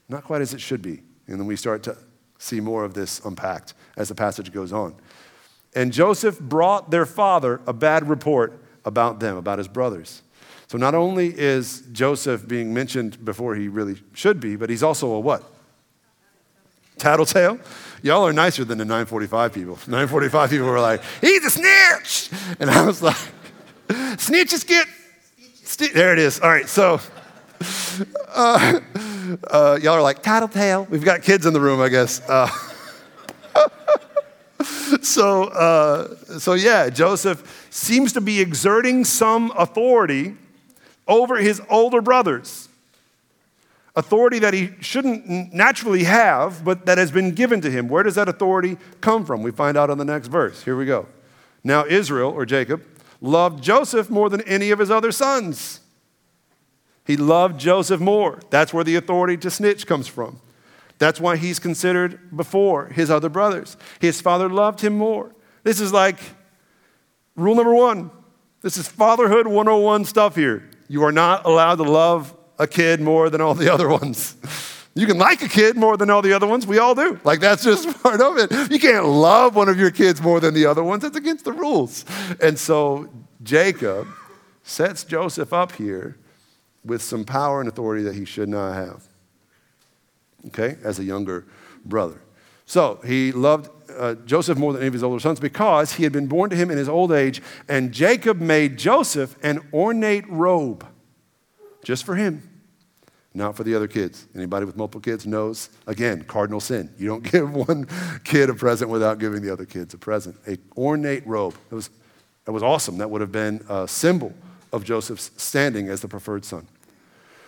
not 0.09 0.23
quite 0.23 0.41
as 0.41 0.53
it 0.53 0.61
should 0.61 0.81
be. 0.81 1.01
And 1.27 1.39
then 1.39 1.45
we 1.45 1.55
start 1.55 1.83
to 1.83 1.97
see 2.37 2.59
more 2.59 2.83
of 2.83 2.93
this 2.93 3.21
unpacked 3.23 3.73
as 3.95 4.09
the 4.09 4.15
passage 4.15 4.51
goes 4.51 4.73
on. 4.73 4.95
And 5.75 5.91
Joseph 5.91 6.39
brought 6.39 6.91
their 6.91 7.05
father 7.05 7.61
a 7.65 7.73
bad 7.73 8.07
report 8.07 8.62
about 8.85 9.19
them, 9.19 9.37
about 9.37 9.57
his 9.57 9.67
brothers. 9.67 10.21
So 10.67 10.77
not 10.77 10.95
only 10.95 11.27
is 11.27 11.83
Joseph 11.91 12.47
being 12.47 12.73
mentioned 12.73 13.23
before 13.23 13.55
he 13.55 13.67
really 13.67 14.01
should 14.13 14.39
be, 14.39 14.55
but 14.55 14.69
he's 14.69 14.83
also 14.83 15.11
a 15.11 15.19
what? 15.19 15.43
Tattletale? 16.97 17.59
Y'all 18.01 18.25
are 18.25 18.33
nicer 18.33 18.63
than 18.63 18.77
the 18.77 18.85
945 18.85 19.53
people. 19.53 19.75
945 19.87 20.49
people 20.49 20.67
were 20.67 20.79
like, 20.79 21.01
he's 21.21 21.45
a 21.45 21.49
snitch. 21.49 22.29
And 22.59 22.69
I 22.69 22.85
was 22.85 23.01
like, 23.01 23.17
snitches 23.87 24.65
get, 24.65 24.87
st-. 25.63 25.93
there 25.93 26.13
it 26.13 26.19
is. 26.19 26.39
All 26.39 26.49
right, 26.49 26.67
so 26.67 26.99
uh, 28.29 28.79
uh, 29.49 29.79
y'all 29.81 29.93
are 29.93 30.01
like, 30.01 30.23
tattletale. 30.23 30.85
We've 30.89 31.05
got 31.05 31.21
kids 31.21 31.45
in 31.45 31.53
the 31.53 31.61
room, 31.61 31.81
I 31.81 31.89
guess. 31.89 32.21
Uh, 32.27 32.49
so, 35.01 35.45
uh, 35.45 36.15
so, 36.39 36.53
yeah, 36.53 36.89
Joseph 36.89 37.67
seems 37.69 38.13
to 38.13 38.21
be 38.21 38.39
exerting 38.39 39.05
some 39.05 39.51
authority 39.57 40.35
over 41.07 41.37
his 41.37 41.61
older 41.69 42.01
brothers. 42.01 42.69
Authority 43.95 44.39
that 44.39 44.53
he 44.53 44.71
shouldn't 44.81 45.53
naturally 45.53 46.03
have, 46.05 46.65
but 46.65 46.85
that 46.87 46.97
has 46.97 47.11
been 47.11 47.31
given 47.31 47.61
to 47.61 47.69
him. 47.69 47.87
Where 47.87 48.01
does 48.01 48.15
that 48.15 48.27
authority 48.27 48.77
come 49.01 49.23
from? 49.23 49.43
We 49.43 49.51
find 49.51 49.77
out 49.77 49.89
in 49.89 49.97
the 49.97 50.05
next 50.05 50.27
verse. 50.27 50.63
Here 50.63 50.75
we 50.75 50.85
go. 50.85 51.07
Now, 51.63 51.85
Israel, 51.85 52.31
or 52.31 52.45
Jacob, 52.45 52.83
loved 53.21 53.63
Joseph 53.63 54.09
more 54.09 54.29
than 54.29 54.41
any 54.41 54.71
of 54.71 54.79
his 54.79 54.89
other 54.89 55.11
sons. 55.11 55.79
He 57.05 57.17
loved 57.17 57.59
Joseph 57.59 57.99
more. 57.99 58.39
That's 58.49 58.73
where 58.73 58.83
the 58.83 58.95
authority 58.95 59.37
to 59.37 59.51
snitch 59.51 59.85
comes 59.85 60.07
from. 60.07 60.39
That's 60.99 61.19
why 61.19 61.37
he's 61.37 61.59
considered 61.59 62.35
before 62.35 62.87
his 62.87 63.09
other 63.09 63.29
brothers. 63.29 63.77
His 63.99 64.21
father 64.21 64.49
loved 64.49 64.81
him 64.81 64.97
more. 64.97 65.33
This 65.63 65.79
is 65.79 65.91
like 65.91 66.19
rule 67.35 67.55
number 67.55 67.73
one. 67.73 68.11
This 68.61 68.77
is 68.77 68.87
fatherhood 68.87 69.47
101 69.47 70.05
stuff 70.05 70.35
here. 70.35 70.69
You 70.87 71.03
are 71.03 71.11
not 71.11 71.45
allowed 71.45 71.75
to 71.75 71.83
love 71.83 72.35
a 72.57 72.67
kid 72.67 73.01
more 73.01 73.29
than 73.29 73.41
all 73.41 73.55
the 73.55 73.73
other 73.73 73.89
ones. 73.89 74.35
You 74.95 75.07
can 75.07 75.17
like 75.17 75.41
a 75.41 75.47
kid 75.47 75.75
more 75.75 75.97
than 75.97 76.11
all 76.11 76.21
the 76.21 76.33
other 76.33 76.45
ones. 76.45 76.67
We 76.67 76.77
all 76.77 76.93
do. 76.93 77.19
Like, 77.23 77.39
that's 77.39 77.63
just 77.63 78.03
part 78.03 78.21
of 78.21 78.37
it. 78.37 78.71
You 78.71 78.79
can't 78.79 79.05
love 79.05 79.55
one 79.55 79.67
of 79.67 79.79
your 79.79 79.89
kids 79.89 80.21
more 80.21 80.39
than 80.39 80.53
the 80.53 80.67
other 80.67 80.83
ones. 80.83 81.01
That's 81.01 81.17
against 81.17 81.45
the 81.45 81.51
rules. 81.51 82.05
And 82.39 82.59
so 82.59 83.09
Jacob 83.41 84.07
sets 84.61 85.03
Joseph 85.03 85.51
up 85.51 85.71
here 85.71 86.17
with 86.85 87.01
some 87.01 87.25
power 87.25 87.59
and 87.59 87.67
authority 87.67 88.03
that 88.03 88.13
he 88.13 88.25
should 88.25 88.49
not 88.49 88.73
have. 88.73 89.07
Okay, 90.47 90.77
as 90.83 90.99
a 90.99 91.03
younger 91.03 91.45
brother. 91.85 92.21
So 92.65 92.99
he 93.05 93.31
loved 93.31 93.69
uh, 93.97 94.15
Joseph 94.25 94.57
more 94.57 94.73
than 94.73 94.81
any 94.81 94.87
of 94.87 94.93
his 94.93 95.03
older 95.03 95.19
sons 95.19 95.39
because 95.39 95.93
he 95.93 96.03
had 96.03 96.11
been 96.11 96.27
born 96.27 96.49
to 96.49 96.55
him 96.55 96.71
in 96.71 96.77
his 96.77 96.89
old 96.89 97.11
age, 97.11 97.41
and 97.67 97.91
Jacob 97.91 98.39
made 98.39 98.77
Joseph 98.77 99.35
an 99.43 99.67
ornate 99.73 100.29
robe 100.29 100.85
just 101.83 102.05
for 102.05 102.15
him, 102.15 102.49
not 103.33 103.55
for 103.55 103.63
the 103.63 103.75
other 103.75 103.87
kids. 103.87 104.27
Anybody 104.33 104.65
with 104.65 104.77
multiple 104.77 105.01
kids 105.01 105.25
knows, 105.25 105.69
again, 105.87 106.23
cardinal 106.23 106.59
sin. 106.59 106.89
You 106.97 107.07
don't 107.07 107.23
give 107.31 107.53
one 107.53 107.87
kid 108.23 108.49
a 108.49 108.53
present 108.53 108.89
without 108.89 109.19
giving 109.19 109.41
the 109.41 109.51
other 109.51 109.65
kids 109.65 109.93
a 109.93 109.97
present. 109.97 110.37
A 110.47 110.57
ornate 110.77 111.25
robe. 111.27 111.55
It 111.71 111.75
was, 111.75 111.89
it 112.47 112.51
was 112.51 112.63
awesome. 112.63 112.97
That 112.97 113.09
would 113.09 113.21
have 113.21 113.31
been 113.31 113.63
a 113.69 113.87
symbol 113.87 114.33
of 114.71 114.83
Joseph's 114.83 115.31
standing 115.37 115.89
as 115.89 116.01
the 116.01 116.07
preferred 116.07 116.45
son. 116.45 116.67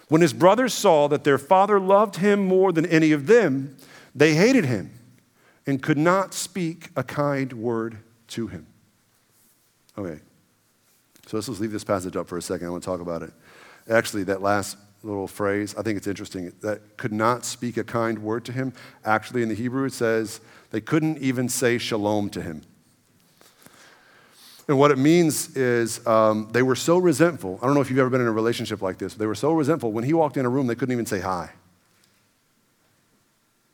When 0.07 0.21
his 0.21 0.33
brothers 0.33 0.74
saw 0.74 1.07
that 1.07 1.24
their 1.24 1.38
father 1.38 1.79
loved 1.79 2.17
him 2.17 2.45
more 2.45 2.71
than 2.71 2.85
any 2.85 3.12
of 3.12 3.27
them, 3.27 3.77
they 4.13 4.35
hated 4.35 4.65
him 4.65 4.91
and 5.65 5.81
could 5.81 5.97
not 5.97 6.33
speak 6.33 6.89
a 6.95 7.03
kind 7.03 7.53
word 7.53 7.97
to 8.29 8.47
him. 8.47 8.67
Okay, 9.97 10.19
so 11.25 11.38
let's 11.38 11.47
just 11.47 11.59
leave 11.59 11.71
this 11.71 11.83
passage 11.83 12.15
up 12.15 12.27
for 12.27 12.38
a 12.38 12.41
second. 12.41 12.67
I 12.67 12.69
want 12.69 12.83
to 12.83 12.89
talk 12.89 13.01
about 13.01 13.24
it. 13.24 13.31
Actually, 13.89 14.24
that 14.25 14.41
last 14.41 14.77
little 15.03 15.27
phrase, 15.27 15.75
I 15.77 15.81
think 15.81 15.97
it's 15.97 16.07
interesting. 16.07 16.51
That 16.62 16.97
could 16.97 17.13
not 17.13 17.45
speak 17.45 17.77
a 17.77 17.83
kind 17.83 18.19
word 18.19 18.45
to 18.45 18.51
him. 18.51 18.74
Actually, 19.03 19.43
in 19.43 19.50
the 19.50 19.55
Hebrew, 19.55 19.85
it 19.85 19.93
says 19.93 20.41
they 20.71 20.81
couldn't 20.81 21.19
even 21.19 21.47
say 21.50 21.77
shalom 21.77 22.29
to 22.31 22.41
him. 22.41 22.62
And 24.67 24.79
what 24.79 24.89
it 24.91 24.98
means 24.98 25.55
is 25.55 26.05
um, 26.07 26.50
they 26.51 26.63
were 26.63 26.75
so 26.75 26.98
resentful. 26.98 27.60
I 27.62 27.65
don't 27.65 27.75
know 27.75 27.81
if 27.81 27.89
you've 27.89 28.00
ever 28.00 28.10
been 28.10 28.22
in 28.22 28.27
a 28.27 28.31
relationship 28.31 28.81
like 28.81 28.98
this. 28.98 29.13
They 29.13 29.27
were 29.27 29.36
so 29.36 29.53
resentful. 29.53 29.91
When 29.91 30.03
he 30.03 30.13
walked 30.13 30.38
in 30.38 30.45
a 30.45 30.50
room, 30.50 30.65
they 30.67 30.75
couldn't 30.75 30.93
even 30.93 31.05
say 31.05 31.19
hi. 31.19 31.51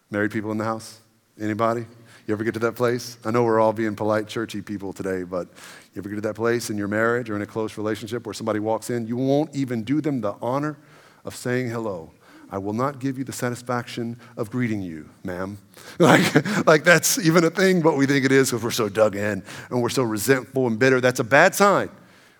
Married 0.09 0.31
people 0.31 0.51
in 0.51 0.57
the 0.57 0.65
house? 0.65 0.99
Anybody? 1.39 1.85
You 2.27 2.33
ever 2.33 2.43
get 2.43 2.53
to 2.55 2.59
that 2.59 2.75
place? 2.75 3.17
I 3.25 3.31
know 3.31 3.43
we're 3.43 3.59
all 3.59 3.73
being 3.73 3.95
polite, 3.95 4.27
churchy 4.27 4.61
people 4.61 4.91
today, 4.91 5.23
but 5.23 5.47
you 5.93 5.99
ever 5.99 6.09
get 6.09 6.15
to 6.15 6.21
that 6.21 6.35
place 6.35 6.69
in 6.69 6.77
your 6.77 6.89
marriage 6.89 7.29
or 7.29 7.35
in 7.35 7.41
a 7.41 7.45
close 7.45 7.77
relationship 7.77 8.25
where 8.25 8.33
somebody 8.33 8.59
walks 8.59 8.89
in, 8.89 9.07
you 9.07 9.15
won't 9.15 9.55
even 9.55 9.83
do 9.83 10.01
them 10.01 10.21
the 10.21 10.35
honor 10.41 10.77
of 11.23 11.35
saying 11.35 11.69
hello. 11.69 12.11
I 12.51 12.57
will 12.57 12.73
not 12.73 12.99
give 12.99 13.17
you 13.17 13.23
the 13.23 13.31
satisfaction 13.31 14.19
of 14.35 14.51
greeting 14.51 14.81
you, 14.81 15.09
ma'am. 15.23 15.57
Like, 15.99 16.65
like 16.67 16.83
that's 16.83 17.19
even 17.19 17.43
a 17.43 17.49
thing, 17.49 17.81
but 17.81 17.97
we 17.97 18.05
think 18.05 18.25
it 18.25 18.31
is 18.31 18.49
because 18.49 18.63
we're 18.63 18.71
so 18.71 18.89
dug 18.89 19.15
in 19.15 19.43
and 19.69 19.81
we're 19.81 19.89
so 19.89 20.03
resentful 20.03 20.67
and 20.67 20.79
bitter. 20.79 21.01
That's 21.01 21.19
a 21.19 21.23
bad 21.23 21.53
sign. 21.53 21.89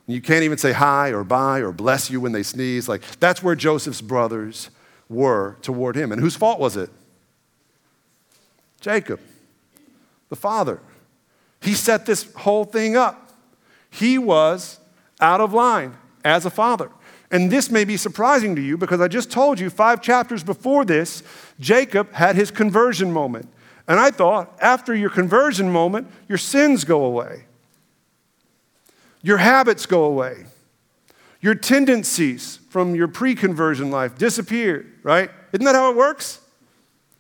You 0.08 0.22
can't 0.22 0.44
even 0.44 0.58
say 0.58 0.72
hi 0.72 1.10
or 1.10 1.24
bye 1.24 1.60
or 1.60 1.72
bless 1.72 2.10
you 2.10 2.20
when 2.20 2.32
they 2.32 2.44
sneeze. 2.44 2.90
Like, 2.90 3.02
that's 3.20 3.44
where 3.44 3.56
Joseph's 3.56 4.02
brothers 4.02 4.70
were 5.10 5.58
toward 5.62 5.96
him. 5.96 6.12
And 6.12 6.22
whose 6.22 6.36
fault 6.36 6.60
was 6.60 6.76
it? 6.78 6.90
Jacob, 8.80 9.20
the 10.30 10.36
father. 10.36 10.80
He 11.62 11.74
set 11.74 12.06
this 12.06 12.32
whole 12.34 12.66
thing 12.66 12.96
up. 12.96 13.32
He 13.90 14.18
was 14.18 14.80
out 15.20 15.42
of 15.42 15.54
line 15.54 15.96
as 16.26 16.46
a 16.46 16.50
father. 16.50 16.90
And 17.32 17.50
this 17.50 17.72
may 17.72 17.86
be 17.86 17.96
surprising 17.96 18.56
to 18.58 18.62
you 18.62 18.78
because 18.78 19.00
I 19.00 19.08
just 19.08 19.32
told 19.32 19.60
you 19.60 19.70
five 19.70 20.02
chapters 20.02 20.44
before 20.44 20.84
this, 20.84 21.24
Jacob 21.60 22.12
had 22.12 22.36
his 22.36 22.52
conversion 22.52 23.12
moment. 23.12 23.48
And 23.88 24.00
I 24.00 24.12
thought, 24.12 24.58
after 24.62 24.94
your 24.94 25.10
conversion 25.10 25.72
moment, 25.72 26.08
your 26.28 26.38
sins 26.38 26.84
go 26.84 27.06
away, 27.06 27.46
your 29.22 29.38
habits 29.38 29.86
go 29.86 30.04
away, 30.04 30.46
your 31.40 31.56
tendencies 31.56 32.60
from 32.70 32.96
your 32.96 33.08
pre 33.08 33.34
conversion 33.34 33.90
life 33.90 34.18
disappear, 34.18 34.86
right? 35.02 35.32
Isn't 35.54 35.66
that 35.66 35.76
how 35.76 35.90
it 35.90 35.96
works? 35.96 36.40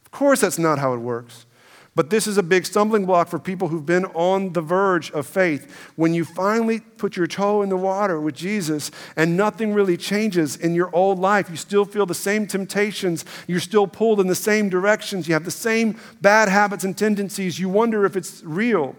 Of 0.05 0.11
course, 0.11 0.41
that's 0.41 0.59
not 0.59 0.77
how 0.77 0.93
it 0.93 0.99
works. 0.99 1.45
But 1.93 2.10
this 2.10 2.25
is 2.25 2.38
a 2.38 2.43
big 2.43 2.65
stumbling 2.65 3.05
block 3.05 3.27
for 3.27 3.38
people 3.38 3.67
who've 3.67 3.86
been 3.86 4.05
on 4.05 4.53
the 4.53 4.62
verge 4.62 5.12
of 5.12 5.27
faith. 5.27 5.69
When 5.98 6.13
you 6.13 6.24
finally 6.24 6.79
put 6.79 7.17
your 7.17 7.27
toe 7.27 7.62
in 7.63 7.69
the 7.69 7.75
water 7.75 8.19
with 8.19 8.33
Jesus 8.33 8.91
and 9.17 9.36
nothing 9.36 9.74
really 9.74 9.98
changes 9.98 10.55
in 10.55 10.74
your 10.74 10.89
old 10.95 11.19
life, 11.19 11.50
you 11.50 11.57
still 11.57 11.83
feel 11.83 12.05
the 12.05 12.13
same 12.13 12.48
temptations, 12.48 13.25
you're 13.45 13.60
still 13.60 13.88
pulled 13.88 14.21
in 14.21 14.27
the 14.27 14.36
same 14.36 14.69
directions, 14.69 15.27
you 15.27 15.33
have 15.33 15.43
the 15.43 15.51
same 15.51 16.00
bad 16.21 16.48
habits 16.48 16.86
and 16.86 16.98
tendencies, 16.98 17.60
you 17.60 17.67
wonder 17.67 18.05
if 18.05 18.15
it's 18.15 18.41
real. 18.43 18.95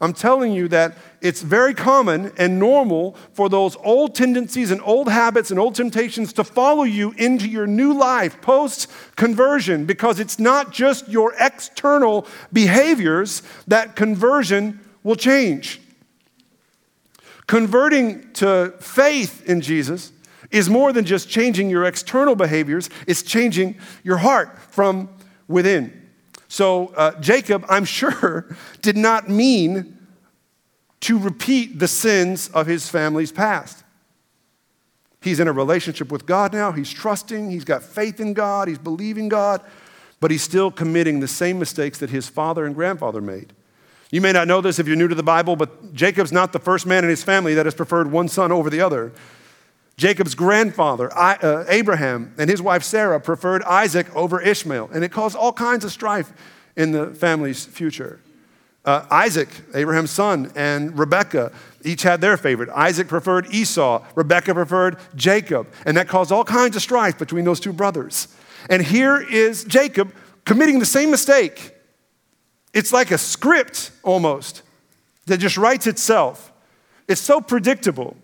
I'm 0.00 0.12
telling 0.12 0.52
you 0.52 0.68
that 0.68 0.96
it's 1.20 1.42
very 1.42 1.74
common 1.74 2.32
and 2.36 2.58
normal 2.58 3.16
for 3.32 3.48
those 3.48 3.76
old 3.76 4.14
tendencies 4.14 4.70
and 4.70 4.80
old 4.84 5.08
habits 5.08 5.50
and 5.50 5.60
old 5.60 5.74
temptations 5.74 6.32
to 6.34 6.44
follow 6.44 6.82
you 6.82 7.12
into 7.12 7.48
your 7.48 7.66
new 7.66 7.92
life 7.92 8.40
post 8.40 8.90
conversion 9.16 9.84
because 9.84 10.18
it's 10.18 10.38
not 10.38 10.72
just 10.72 11.08
your 11.08 11.34
external 11.38 12.26
behaviors 12.52 13.42
that 13.68 13.94
conversion 13.94 14.80
will 15.04 15.16
change. 15.16 15.80
Converting 17.46 18.32
to 18.32 18.74
faith 18.80 19.44
in 19.48 19.60
Jesus 19.60 20.12
is 20.50 20.68
more 20.68 20.92
than 20.92 21.04
just 21.04 21.28
changing 21.28 21.70
your 21.70 21.84
external 21.84 22.34
behaviors, 22.34 22.90
it's 23.06 23.22
changing 23.22 23.76
your 24.02 24.18
heart 24.18 24.58
from 24.70 25.08
within. 25.48 26.01
So, 26.52 26.88
uh, 26.88 27.18
Jacob, 27.18 27.64
I'm 27.70 27.86
sure, 27.86 28.54
did 28.82 28.98
not 28.98 29.26
mean 29.26 29.96
to 31.00 31.18
repeat 31.18 31.78
the 31.78 31.88
sins 31.88 32.48
of 32.48 32.66
his 32.66 32.90
family's 32.90 33.32
past. 33.32 33.82
He's 35.22 35.40
in 35.40 35.48
a 35.48 35.52
relationship 35.52 36.12
with 36.12 36.26
God 36.26 36.52
now. 36.52 36.70
He's 36.70 36.90
trusting. 36.90 37.50
He's 37.50 37.64
got 37.64 37.82
faith 37.82 38.20
in 38.20 38.34
God. 38.34 38.68
He's 38.68 38.76
believing 38.76 39.30
God. 39.30 39.62
But 40.20 40.30
he's 40.30 40.42
still 40.42 40.70
committing 40.70 41.20
the 41.20 41.26
same 41.26 41.58
mistakes 41.58 42.00
that 42.00 42.10
his 42.10 42.28
father 42.28 42.66
and 42.66 42.74
grandfather 42.74 43.22
made. 43.22 43.54
You 44.10 44.20
may 44.20 44.32
not 44.32 44.46
know 44.46 44.60
this 44.60 44.78
if 44.78 44.86
you're 44.86 44.94
new 44.94 45.08
to 45.08 45.14
the 45.14 45.22
Bible, 45.22 45.56
but 45.56 45.94
Jacob's 45.94 46.32
not 46.32 46.52
the 46.52 46.58
first 46.58 46.84
man 46.84 47.02
in 47.02 47.08
his 47.08 47.24
family 47.24 47.54
that 47.54 47.64
has 47.64 47.74
preferred 47.74 48.12
one 48.12 48.28
son 48.28 48.52
over 48.52 48.68
the 48.68 48.82
other. 48.82 49.14
Jacob's 49.96 50.34
grandfather, 50.34 51.10
uh, 51.16 51.64
Abraham, 51.68 52.34
and 52.38 52.48
his 52.48 52.62
wife 52.62 52.82
Sarah 52.82 53.20
preferred 53.20 53.62
Isaac 53.64 54.14
over 54.16 54.40
Ishmael, 54.40 54.90
and 54.92 55.04
it 55.04 55.10
caused 55.10 55.36
all 55.36 55.52
kinds 55.52 55.84
of 55.84 55.92
strife 55.92 56.32
in 56.76 56.92
the 56.92 57.08
family's 57.08 57.64
future. 57.64 58.20
Uh, 58.84 59.06
Isaac, 59.10 59.48
Abraham's 59.74 60.10
son, 60.10 60.50
and 60.56 60.98
Rebekah 60.98 61.52
each 61.84 62.02
had 62.02 62.20
their 62.20 62.36
favorite. 62.36 62.68
Isaac 62.70 63.06
preferred 63.06 63.46
Esau, 63.52 64.04
Rebekah 64.16 64.54
preferred 64.54 64.96
Jacob, 65.14 65.68
and 65.86 65.96
that 65.96 66.08
caused 66.08 66.32
all 66.32 66.44
kinds 66.44 66.74
of 66.74 66.82
strife 66.82 67.18
between 67.18 67.44
those 67.44 67.60
two 67.60 67.72
brothers. 67.72 68.28
And 68.68 68.82
here 68.82 69.20
is 69.20 69.64
Jacob 69.64 70.12
committing 70.44 70.78
the 70.78 70.86
same 70.86 71.10
mistake. 71.10 71.74
It's 72.74 72.92
like 72.92 73.10
a 73.10 73.18
script 73.18 73.92
almost 74.02 74.62
that 75.26 75.38
just 75.38 75.56
writes 75.56 75.86
itself. 75.86 76.52
It's 77.06 77.20
so 77.20 77.40
predictable. 77.40 78.16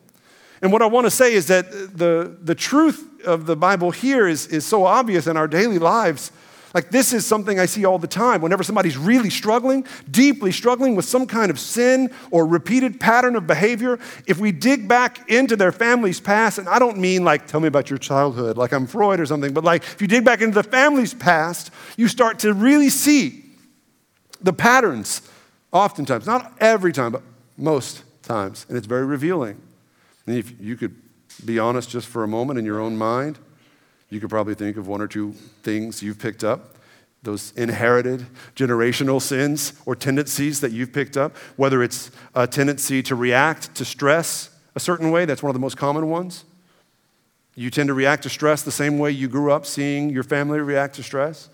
And 0.62 0.73
what 0.73 0.83
I 0.83 0.87
want 0.87 1.07
to 1.07 1.11
say 1.11 1.35
is 1.35 1.47
that 1.47 1.71
the, 1.71 2.37
the 2.43 2.55
truth 2.55 3.25
of 3.25 3.47
the 3.47 3.57
Bible 3.57 3.91
here 3.91 4.27
is, 4.27 4.47
is 4.47 4.67
so 4.67 4.85
obvious 4.85 5.27
in 5.27 5.37
our 5.37 5.49
daily 5.49 5.79
lives 5.79 6.33
Like, 6.75 6.91
this 6.91 7.12
is 7.12 7.27
something 7.27 7.59
I 7.59 7.67
see 7.67 7.85
all 7.85 7.99
the 7.99 8.07
time. 8.07 8.43
Whenever 8.43 8.62
somebody's 8.62 8.99
really 8.99 9.31
struggling, 9.31 9.87
deeply 10.11 10.53
struggling 10.53 10.97
with 10.97 11.07
some 11.07 11.27
kind 11.27 11.50
of 11.50 11.59
sin 11.59 12.11
or 12.31 12.47
repeated 12.47 13.00
pattern 13.00 13.37
of 13.37 13.47
behavior, 13.47 13.99
if 14.27 14.38
we 14.38 14.53
dig 14.53 14.87
back 14.87 15.31
into 15.31 15.57
their 15.57 15.73
family's 15.73 16.21
past, 16.21 16.59
and 16.59 16.69
I 16.69 16.79
don't 16.79 16.99
mean 16.99 17.25
like, 17.25 17.47
tell 17.47 17.61
me 17.61 17.69
about 17.69 17.88
your 17.88 17.99
childhood, 17.99 18.59
like 18.59 18.73
I'm 18.73 18.87
Freud 18.87 19.19
or 19.19 19.27
something, 19.27 19.55
but 19.55 19.65
like, 19.65 19.83
if 19.83 20.03
you 20.03 20.09
dig 20.09 20.25
back 20.25 20.43
into 20.43 20.55
the 20.55 20.62
family's 20.62 21.15
past, 21.15 21.71
you 21.97 22.07
start 22.07 22.41
to 22.41 22.53
really 22.53 22.91
see 22.91 23.45
the 24.43 24.53
patterns, 24.53 25.23
oftentimes, 25.73 26.27
not 26.27 26.53
every 26.61 26.93
time, 26.93 27.12
but 27.12 27.23
most 27.57 28.05
times. 28.23 28.67
And 28.69 28.77
it's 28.77 28.87
very 28.87 29.07
revealing. 29.07 29.61
And 30.29 30.37
if 30.37 30.61
you 30.61 30.77
could 30.77 30.95
be 31.47 31.59
honest 31.59 31.89
just 31.89 32.07
for 32.07 32.23
a 32.23 32.29
moment 32.29 32.59
in 32.59 32.67
your 32.67 32.81
own 32.81 32.99
mind, 32.99 33.39
you 34.11 34.21
could 34.21 34.29
probably 34.29 34.55
think 34.55 34.77
of 34.77 34.87
one 34.87 35.01
or 35.01 35.07
two 35.07 35.33
things 35.63 36.03
you've 36.03 36.19
picked 36.19 36.45
up, 36.45 36.77
those 37.23 37.55
inherited 37.57 38.27
generational 38.55 39.23
sins 39.23 39.73
or 39.87 39.97
tendencies 39.97 40.61
that 40.61 40.71
you've 40.71 40.93
picked 40.93 41.17
up, 41.17 41.35
whether 41.57 41.83
it's 41.83 42.11
a 42.35 42.47
tendency 42.47 43.03
to 43.05 43.15
react 43.15 43.75
to 43.77 43.87
stress 43.87 44.51
a 44.75 44.81
certain 44.81 45.11
way, 45.11 45.25
that's 45.25 45.43
one 45.43 45.49
of 45.49 45.55
the 45.55 45.61
most 45.61 45.79
common 45.79 46.11
ones. 46.11 46.45
You 47.55 47.71
tend 47.71 47.87
to 47.87 47.95
react 47.95 48.25
to 48.25 48.29
stress 48.29 48.61
the 48.61 48.71
same 48.71 48.99
way 48.99 49.11
you 49.13 49.29
grew 49.29 49.51
up 49.51 49.65
seeing 49.65 50.11
your 50.11 50.25
family 50.25 50.61
react 50.61 50.97
to 50.97 51.03
stress, 51.03 51.49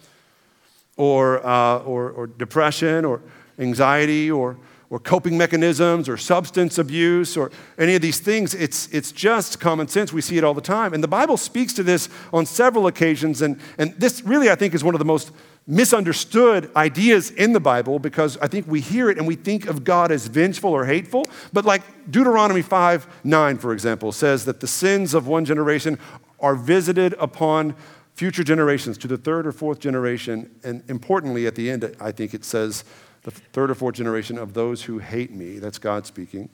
or, 0.96 1.46
uh, 1.46 1.78
or, 1.78 2.10
or 2.10 2.26
depression, 2.26 3.04
or 3.04 3.22
anxiety, 3.56 4.32
or 4.32 4.58
or 4.90 4.98
coping 4.98 5.36
mechanisms 5.36 6.08
or 6.08 6.16
substance 6.16 6.78
abuse 6.78 7.36
or 7.36 7.50
any 7.78 7.94
of 7.94 8.02
these 8.02 8.20
things. 8.20 8.54
It's, 8.54 8.86
it's 8.88 9.12
just 9.12 9.60
common 9.60 9.88
sense. 9.88 10.12
We 10.12 10.20
see 10.20 10.38
it 10.38 10.44
all 10.44 10.54
the 10.54 10.60
time. 10.60 10.94
And 10.94 11.02
the 11.02 11.08
Bible 11.08 11.36
speaks 11.36 11.72
to 11.74 11.82
this 11.82 12.08
on 12.32 12.46
several 12.46 12.86
occasions. 12.86 13.42
And, 13.42 13.58
and 13.78 13.94
this 13.94 14.22
really, 14.22 14.50
I 14.50 14.54
think, 14.54 14.74
is 14.74 14.84
one 14.84 14.94
of 14.94 14.98
the 14.98 15.04
most 15.04 15.32
misunderstood 15.66 16.70
ideas 16.76 17.30
in 17.30 17.52
the 17.52 17.60
Bible 17.60 17.98
because 17.98 18.36
I 18.38 18.48
think 18.48 18.66
we 18.66 18.80
hear 18.80 19.08
it 19.08 19.16
and 19.16 19.26
we 19.26 19.34
think 19.34 19.66
of 19.66 19.82
God 19.82 20.12
as 20.12 20.26
vengeful 20.26 20.70
or 20.70 20.84
hateful. 20.84 21.26
But 21.52 21.64
like 21.64 21.82
Deuteronomy 22.10 22.62
5 22.62 23.06
9, 23.24 23.58
for 23.58 23.72
example, 23.72 24.12
says 24.12 24.44
that 24.44 24.60
the 24.60 24.66
sins 24.66 25.14
of 25.14 25.26
one 25.26 25.44
generation 25.44 25.98
are 26.40 26.54
visited 26.54 27.14
upon 27.18 27.74
future 28.14 28.44
generations 28.44 28.96
to 28.98 29.08
the 29.08 29.16
third 29.16 29.46
or 29.46 29.52
fourth 29.52 29.80
generation. 29.80 30.54
And 30.62 30.82
importantly, 30.88 31.46
at 31.46 31.54
the 31.54 31.70
end, 31.70 31.96
I 32.00 32.12
think 32.12 32.34
it 32.34 32.44
says, 32.44 32.84
the 33.24 33.30
third 33.30 33.70
or 33.70 33.74
fourth 33.74 33.96
generation 33.96 34.38
of 34.38 34.54
those 34.54 34.82
who 34.82 34.98
hate 34.98 35.32
me. 35.32 35.58
That's 35.58 35.78
God 35.78 36.06
speaking. 36.06 36.48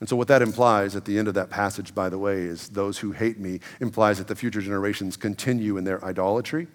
And 0.00 0.08
so, 0.08 0.16
what 0.16 0.26
that 0.28 0.42
implies 0.42 0.96
at 0.96 1.04
the 1.04 1.16
end 1.16 1.28
of 1.28 1.34
that 1.34 1.48
passage, 1.48 1.94
by 1.94 2.08
the 2.08 2.18
way, 2.18 2.38
is 2.38 2.70
those 2.70 2.98
who 2.98 3.12
hate 3.12 3.38
me 3.38 3.60
implies 3.78 4.18
that 4.18 4.26
the 4.26 4.34
future 4.34 4.60
generations 4.60 5.16
continue 5.16 5.76
in 5.76 5.84
their 5.84 6.04
idolatry 6.04 6.66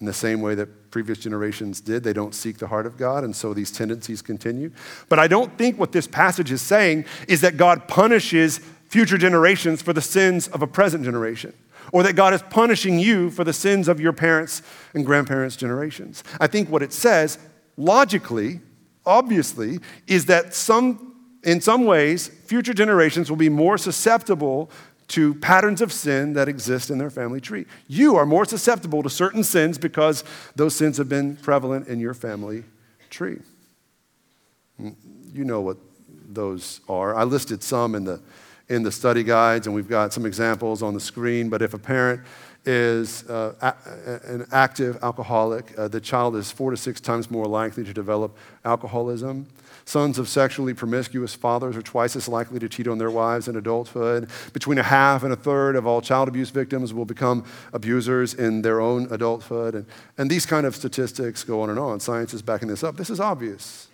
in 0.00 0.06
the 0.06 0.12
same 0.12 0.40
way 0.40 0.54
that 0.56 0.90
previous 0.90 1.18
generations 1.18 1.80
did. 1.80 2.02
They 2.02 2.12
don't 2.12 2.34
seek 2.34 2.58
the 2.58 2.66
heart 2.66 2.86
of 2.86 2.96
God, 2.96 3.22
and 3.22 3.36
so 3.36 3.54
these 3.54 3.70
tendencies 3.70 4.20
continue. 4.20 4.72
But 5.08 5.20
I 5.20 5.28
don't 5.28 5.56
think 5.56 5.78
what 5.78 5.92
this 5.92 6.08
passage 6.08 6.50
is 6.50 6.60
saying 6.60 7.04
is 7.28 7.40
that 7.42 7.56
God 7.56 7.86
punishes 7.86 8.58
future 8.88 9.18
generations 9.18 9.80
for 9.80 9.92
the 9.92 10.00
sins 10.00 10.48
of 10.48 10.60
a 10.60 10.66
present 10.66 11.04
generation 11.04 11.52
or 11.94 12.02
that 12.02 12.14
God 12.14 12.34
is 12.34 12.42
punishing 12.42 12.98
you 12.98 13.30
for 13.30 13.44
the 13.44 13.52
sins 13.52 13.86
of 13.86 14.00
your 14.00 14.12
parents' 14.12 14.62
and 14.94 15.06
grandparents' 15.06 15.54
generations. 15.54 16.24
I 16.40 16.48
think 16.48 16.68
what 16.68 16.82
it 16.82 16.92
says, 16.92 17.38
logically, 17.76 18.60
obviously, 19.06 19.78
is 20.08 20.26
that 20.26 20.54
some, 20.54 21.14
in 21.44 21.60
some 21.60 21.84
ways, 21.84 22.26
future 22.26 22.74
generations 22.74 23.30
will 23.30 23.36
be 23.36 23.48
more 23.48 23.78
susceptible 23.78 24.72
to 25.06 25.36
patterns 25.36 25.80
of 25.80 25.92
sin 25.92 26.32
that 26.32 26.48
exist 26.48 26.90
in 26.90 26.98
their 26.98 27.10
family 27.10 27.40
tree. 27.40 27.64
You 27.86 28.16
are 28.16 28.26
more 28.26 28.44
susceptible 28.44 29.04
to 29.04 29.08
certain 29.08 29.44
sins 29.44 29.78
because 29.78 30.24
those 30.56 30.74
sins 30.74 30.96
have 30.96 31.08
been 31.08 31.36
prevalent 31.36 31.86
in 31.86 32.00
your 32.00 32.14
family 32.14 32.64
tree. 33.08 33.38
Mm, 34.82 34.96
you 35.32 35.44
know 35.44 35.60
what 35.60 35.76
those 36.28 36.80
are. 36.88 37.14
I 37.14 37.22
listed 37.22 37.62
some 37.62 37.94
in 37.94 38.02
the 38.02 38.20
in 38.68 38.82
the 38.82 38.92
study 38.92 39.22
guides, 39.22 39.66
and 39.66 39.74
we've 39.74 39.88
got 39.88 40.12
some 40.12 40.24
examples 40.26 40.82
on 40.82 40.94
the 40.94 41.00
screen. 41.00 41.48
But 41.48 41.62
if 41.62 41.74
a 41.74 41.78
parent 41.78 42.22
is 42.64 43.28
uh, 43.28 43.54
a- 43.60 44.32
an 44.32 44.46
active 44.52 44.98
alcoholic, 45.02 45.78
uh, 45.78 45.88
the 45.88 46.00
child 46.00 46.34
is 46.34 46.50
four 46.50 46.70
to 46.70 46.76
six 46.76 47.00
times 47.00 47.30
more 47.30 47.46
likely 47.46 47.84
to 47.84 47.92
develop 47.92 48.36
alcoholism. 48.64 49.46
Sons 49.86 50.18
of 50.18 50.30
sexually 50.30 50.72
promiscuous 50.72 51.34
fathers 51.34 51.76
are 51.76 51.82
twice 51.82 52.16
as 52.16 52.26
likely 52.26 52.58
to 52.58 52.70
cheat 52.70 52.88
on 52.88 52.96
their 52.96 53.10
wives 53.10 53.48
in 53.48 53.56
adulthood. 53.56 54.30
Between 54.54 54.78
a 54.78 54.82
half 54.82 55.22
and 55.22 55.32
a 55.32 55.36
third 55.36 55.76
of 55.76 55.86
all 55.86 56.00
child 56.00 56.26
abuse 56.26 56.48
victims 56.48 56.94
will 56.94 57.04
become 57.04 57.44
abusers 57.74 58.32
in 58.32 58.62
their 58.62 58.80
own 58.80 59.08
adulthood. 59.10 59.74
And, 59.74 59.86
and 60.16 60.30
these 60.30 60.46
kind 60.46 60.64
of 60.64 60.74
statistics 60.74 61.44
go 61.44 61.60
on 61.60 61.68
and 61.68 61.78
on. 61.78 62.00
Science 62.00 62.32
is 62.32 62.40
backing 62.40 62.68
this 62.68 62.82
up. 62.82 62.96
This 62.96 63.10
is 63.10 63.20
obvious. 63.20 63.88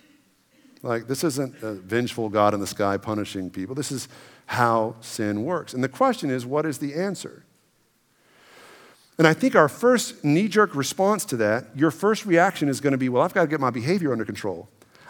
Like, 0.82 1.06
this 1.06 1.24
isn't 1.24 1.62
a 1.62 1.74
vengeful 1.74 2.28
God 2.28 2.54
in 2.54 2.60
the 2.60 2.66
sky 2.66 2.96
punishing 2.96 3.50
people. 3.50 3.74
This 3.74 3.92
is 3.92 4.08
how 4.46 4.96
sin 5.00 5.44
works. 5.44 5.74
And 5.74 5.84
the 5.84 5.88
question 5.88 6.30
is, 6.30 6.46
what 6.46 6.64
is 6.64 6.78
the 6.78 6.94
answer? 6.94 7.44
And 9.18 9.26
I 9.26 9.34
think 9.34 9.54
our 9.54 9.68
first 9.68 10.24
knee 10.24 10.48
jerk 10.48 10.74
response 10.74 11.26
to 11.26 11.36
that, 11.36 11.66
your 11.76 11.90
first 11.90 12.24
reaction 12.24 12.70
is 12.70 12.80
going 12.80 12.92
to 12.92 12.98
be, 12.98 13.10
well, 13.10 13.22
I've 13.22 13.34
got 13.34 13.42
to 13.42 13.48
get 13.48 13.60
my 13.60 13.68
behavior 13.68 14.12
under 14.12 14.24
control. 14.24 14.68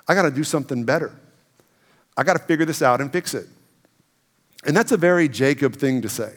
I 0.09 0.15
got 0.15 0.23
to 0.23 0.33
do 0.33 0.43
something 0.43 0.85
better. 0.85 1.13
I 2.17 2.25
got 2.25 2.33
to 2.33 2.43
figure 2.43 2.67
this 2.67 2.83
out 2.83 3.01
and 3.01 3.13
fix 3.13 3.35
it. 3.35 3.47
And 4.67 4.77
that's 4.77 4.91
a 4.91 4.97
very 4.97 5.29
Jacob 5.29 5.77
thing 5.77 6.03
to 6.03 6.09
say, 6.09 6.33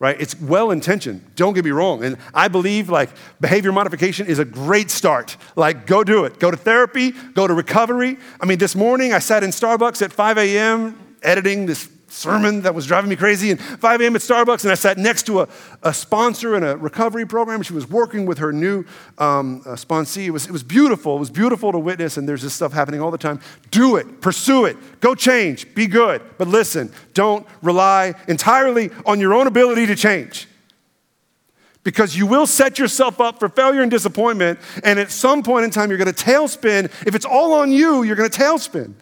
right? 0.00 0.20
It's 0.20 0.40
well 0.40 0.72
intentioned. 0.72 1.36
Don't 1.36 1.54
get 1.54 1.64
me 1.64 1.70
wrong. 1.70 2.02
And 2.02 2.16
I 2.34 2.48
believe 2.48 2.88
like 2.88 3.10
behavior 3.40 3.70
modification 3.70 4.26
is 4.26 4.40
a 4.40 4.44
great 4.44 4.90
start. 4.90 5.36
Like, 5.54 5.86
go 5.86 6.02
do 6.02 6.24
it. 6.24 6.40
Go 6.40 6.50
to 6.50 6.56
therapy, 6.56 7.12
go 7.12 7.46
to 7.46 7.54
recovery. 7.54 8.16
I 8.40 8.46
mean, 8.46 8.58
this 8.58 8.74
morning 8.74 9.12
I 9.12 9.20
sat 9.20 9.44
in 9.44 9.50
Starbucks 9.50 10.02
at 10.02 10.12
5 10.12 10.38
a.m 10.38 11.06
editing 11.22 11.66
this 11.66 11.88
sermon 12.10 12.62
that 12.62 12.74
was 12.74 12.86
driving 12.86 13.08
me 13.08 13.16
crazy. 13.16 13.50
And 13.50 13.60
5 13.60 14.00
a.m. 14.00 14.16
at 14.16 14.22
Starbucks, 14.22 14.64
and 14.64 14.72
I 14.72 14.74
sat 14.74 14.98
next 14.98 15.24
to 15.26 15.40
a, 15.40 15.48
a 15.82 15.94
sponsor 15.94 16.56
in 16.56 16.62
a 16.62 16.76
recovery 16.76 17.26
program. 17.26 17.62
She 17.62 17.72
was 17.72 17.88
working 17.88 18.26
with 18.26 18.38
her 18.38 18.52
new 18.52 18.84
um, 19.18 19.62
uh, 19.64 19.70
sponsee. 19.70 20.26
It 20.26 20.30
was, 20.30 20.46
it 20.46 20.52
was 20.52 20.62
beautiful. 20.62 21.16
It 21.16 21.20
was 21.20 21.30
beautiful 21.30 21.72
to 21.72 21.78
witness, 21.78 22.16
and 22.16 22.28
there's 22.28 22.42
this 22.42 22.54
stuff 22.54 22.72
happening 22.72 23.00
all 23.00 23.10
the 23.10 23.18
time. 23.18 23.40
Do 23.70 23.96
it, 23.96 24.20
pursue 24.20 24.64
it, 24.64 24.76
go 25.00 25.14
change, 25.14 25.74
be 25.74 25.86
good. 25.86 26.22
But 26.38 26.48
listen, 26.48 26.92
don't 27.14 27.46
rely 27.62 28.14
entirely 28.28 28.90
on 29.06 29.20
your 29.20 29.34
own 29.34 29.46
ability 29.46 29.86
to 29.86 29.96
change. 29.96 30.48
Because 31.82 32.14
you 32.14 32.26
will 32.26 32.46
set 32.46 32.78
yourself 32.78 33.20
up 33.20 33.40
for 33.40 33.48
failure 33.48 33.80
and 33.80 33.90
disappointment, 33.90 34.58
and 34.84 34.98
at 34.98 35.10
some 35.10 35.42
point 35.42 35.64
in 35.64 35.70
time, 35.70 35.88
you're 35.88 35.98
going 35.98 36.12
to 36.12 36.24
tailspin. 36.24 36.84
If 37.06 37.14
it's 37.14 37.24
all 37.24 37.54
on 37.54 37.72
you, 37.72 38.02
you're 38.02 38.16
going 38.16 38.28
to 38.28 38.38
tailspin. 38.38 38.94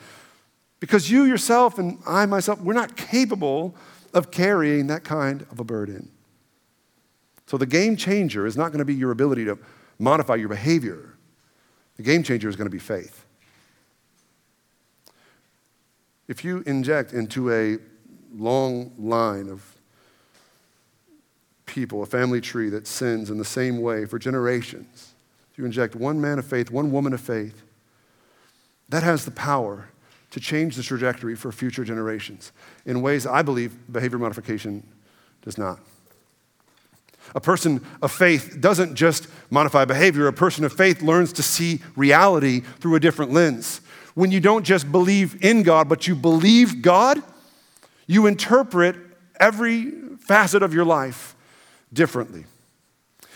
Because 0.80 1.10
you 1.10 1.24
yourself 1.24 1.78
and 1.78 1.98
I 2.06 2.26
myself, 2.26 2.60
we're 2.60 2.72
not 2.72 2.96
capable 2.96 3.74
of 4.14 4.30
carrying 4.30 4.86
that 4.88 5.04
kind 5.04 5.42
of 5.50 5.58
a 5.58 5.64
burden. 5.64 6.10
So 7.46 7.56
the 7.56 7.66
game 7.66 7.96
changer 7.96 8.46
is 8.46 8.56
not 8.56 8.68
going 8.68 8.78
to 8.78 8.84
be 8.84 8.94
your 8.94 9.10
ability 9.10 9.44
to 9.46 9.58
modify 9.98 10.36
your 10.36 10.48
behavior. 10.48 11.14
The 11.96 12.02
game 12.02 12.22
changer 12.22 12.48
is 12.48 12.56
going 12.56 12.66
to 12.66 12.70
be 12.70 12.78
faith. 12.78 13.24
If 16.28 16.44
you 16.44 16.62
inject 16.66 17.12
into 17.12 17.50
a 17.50 17.78
long 18.36 18.92
line 18.98 19.48
of 19.48 19.64
people, 21.64 22.02
a 22.02 22.06
family 22.06 22.40
tree 22.40 22.68
that 22.68 22.86
sins 22.86 23.30
in 23.30 23.38
the 23.38 23.44
same 23.44 23.80
way 23.80 24.04
for 24.04 24.18
generations, 24.18 25.14
if 25.50 25.58
you 25.58 25.64
inject 25.64 25.96
one 25.96 26.20
man 26.20 26.38
of 26.38 26.46
faith, 26.46 26.70
one 26.70 26.92
woman 26.92 27.12
of 27.14 27.20
faith, 27.20 27.62
that 28.90 29.02
has 29.02 29.24
the 29.24 29.30
power 29.30 29.88
to 30.30 30.40
change 30.40 30.76
the 30.76 30.82
trajectory 30.82 31.34
for 31.34 31.50
future 31.52 31.84
generations 31.84 32.52
in 32.84 33.00
ways 33.00 33.26
I 33.26 33.42
believe 33.42 33.76
behavior 33.90 34.18
modification 34.18 34.86
does 35.42 35.56
not. 35.56 35.80
A 37.34 37.40
person 37.40 37.84
of 38.00 38.10
faith 38.10 38.58
doesn't 38.60 38.94
just 38.94 39.28
modify 39.50 39.84
behavior, 39.84 40.26
a 40.28 40.32
person 40.32 40.64
of 40.64 40.72
faith 40.72 41.02
learns 41.02 41.32
to 41.34 41.42
see 41.42 41.80
reality 41.96 42.60
through 42.60 42.94
a 42.94 43.00
different 43.00 43.32
lens. 43.32 43.80
When 44.14 44.30
you 44.30 44.40
don't 44.40 44.64
just 44.64 44.90
believe 44.90 45.44
in 45.44 45.62
God, 45.62 45.88
but 45.88 46.06
you 46.06 46.14
believe 46.14 46.82
God, 46.82 47.22
you 48.06 48.26
interpret 48.26 48.96
every 49.38 49.92
facet 50.18 50.62
of 50.62 50.74
your 50.74 50.84
life 50.84 51.36
differently. 51.92 52.44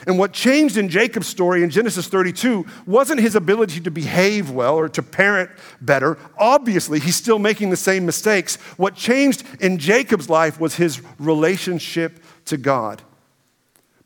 And 0.07 0.19
what 0.19 0.33
changed 0.33 0.77
in 0.77 0.89
Jacob's 0.89 1.29
story 1.29 1.63
in 1.63 1.71
Genesis 1.71 2.09
32 2.09 2.67
wasn't 2.87 3.21
his 3.21 3.37
ability 3.37 3.81
to 3.81 3.91
behave 3.91 4.51
well 4.51 4.77
or 4.77 4.89
to 4.89 5.03
parent 5.03 5.51
better. 5.81 6.19
Obviously, 6.39 6.99
he's 6.99 7.17
still 7.17 7.39
making 7.39 7.71
the 7.71 7.77
same 7.77 8.05
mistakes. 8.05 8.57
What 8.77 8.95
changed 8.95 9.45
in 9.61 9.79
Jacob's 9.79 10.29
life 10.29 10.59
was 10.59 10.75
his 10.75 11.01
relationship 11.19 12.23
to 12.47 12.57
God. 12.57 13.03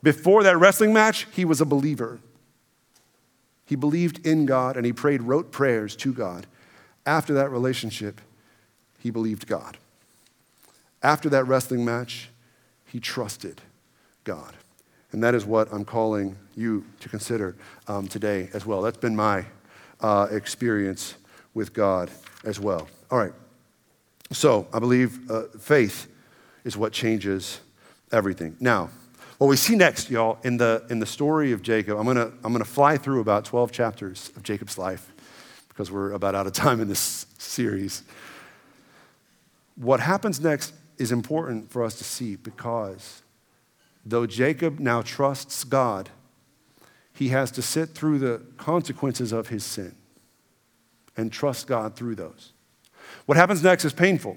Before 0.03 0.43
that 0.43 0.59
wrestling 0.59 0.93
match, 0.93 1.27
he 1.33 1.45
was 1.45 1.61
a 1.61 1.67
believer. 1.67 2.21
He 3.65 3.75
believed 3.75 4.25
in 4.27 4.47
God 4.47 4.77
and 4.77 4.87
he 4.87 4.93
prayed, 4.93 5.23
wrote 5.23 5.51
prayers 5.51 5.97
to 5.97 6.13
God. 6.13 6.47
After 7.05 7.35
that 7.35 7.51
relationship, 7.51 8.21
he 8.99 9.11
believed 9.11 9.47
God. 9.47 9.79
After 11.03 11.29
that 11.31 11.45
wrestling 11.45 11.85
match, 11.85 12.31
he 12.85 13.01
trusted 13.01 13.63
God. 14.25 14.55
And 15.13 15.23
that 15.23 15.35
is 15.35 15.45
what 15.45 15.73
I'm 15.73 15.85
calling 15.85 16.37
you 16.55 16.85
to 17.01 17.09
consider 17.09 17.57
um, 17.87 18.09
today 18.09 18.51
as 18.53 18.67
well. 18.67 18.83
That's 18.83 18.99
been 18.99 19.17
my 19.17 19.45
uh, 20.01 20.29
experience 20.31 21.15
with 21.55 21.73
God 21.73 22.11
as 22.45 22.61
well. 22.61 22.89
All 23.11 23.19
right. 23.19 23.33
So 24.33 24.67
I 24.73 24.79
believe 24.79 25.31
uh, 25.31 25.45
faith 25.59 26.09
is 26.65 26.77
what 26.77 26.93
changes 26.93 27.61
everything. 28.13 28.57
Now, 28.61 28.91
what 29.39 29.49
we 29.49 29.57
see 29.57 29.77
next, 29.77 30.11
y'all, 30.11 30.39
in 30.43 30.57
the, 30.57 30.85
in 30.89 30.99
the 30.99 31.07
story 31.07 31.53
of 31.53 31.63
Jacob, 31.63 31.99
I'm 31.99 32.05
going 32.05 32.17
to 32.17 32.33
I'm 32.43 32.53
going 32.53 32.65
to 32.65 32.71
fly 32.71 32.97
through 32.97 33.21
about 33.21 33.45
12 33.45 33.71
chapters 33.71 34.33
of 34.35 34.43
Jacob's 34.43 34.79
life 34.79 35.13
because 35.69 35.91
we're 35.91 36.13
about 36.13 36.35
out 36.35 36.47
of 36.47 36.55
time 36.55 36.81
in 36.81 36.89
this 36.89 37.27
series. 37.39 38.03
What 39.77 40.01
happens 40.01 40.41
next 40.41 40.73
is 40.97 41.13
important 41.13 41.71
for 41.71 41.85
us 41.85 41.97
to 41.97 42.05
see 42.05 42.37
because 42.37 43.23
though 44.07 44.25
Jacob 44.25 44.79
now 44.79 45.03
trusts 45.03 45.65
God, 45.65 46.09
he 47.13 47.29
has 47.29 47.51
to 47.53 47.63
sit 47.63 47.91
through 47.91 48.21
the 48.21 48.43
consequences 48.57 49.33
of 49.33 49.49
his 49.49 49.65
sin 49.65 49.95
and 51.17 51.33
trust 51.33 51.67
God 51.67 51.97
through 51.97 52.15
those. 52.15 52.53
What 53.27 53.37
happens 53.37 53.63
next 53.63 53.85
is 53.85 53.93
painful. 53.93 54.37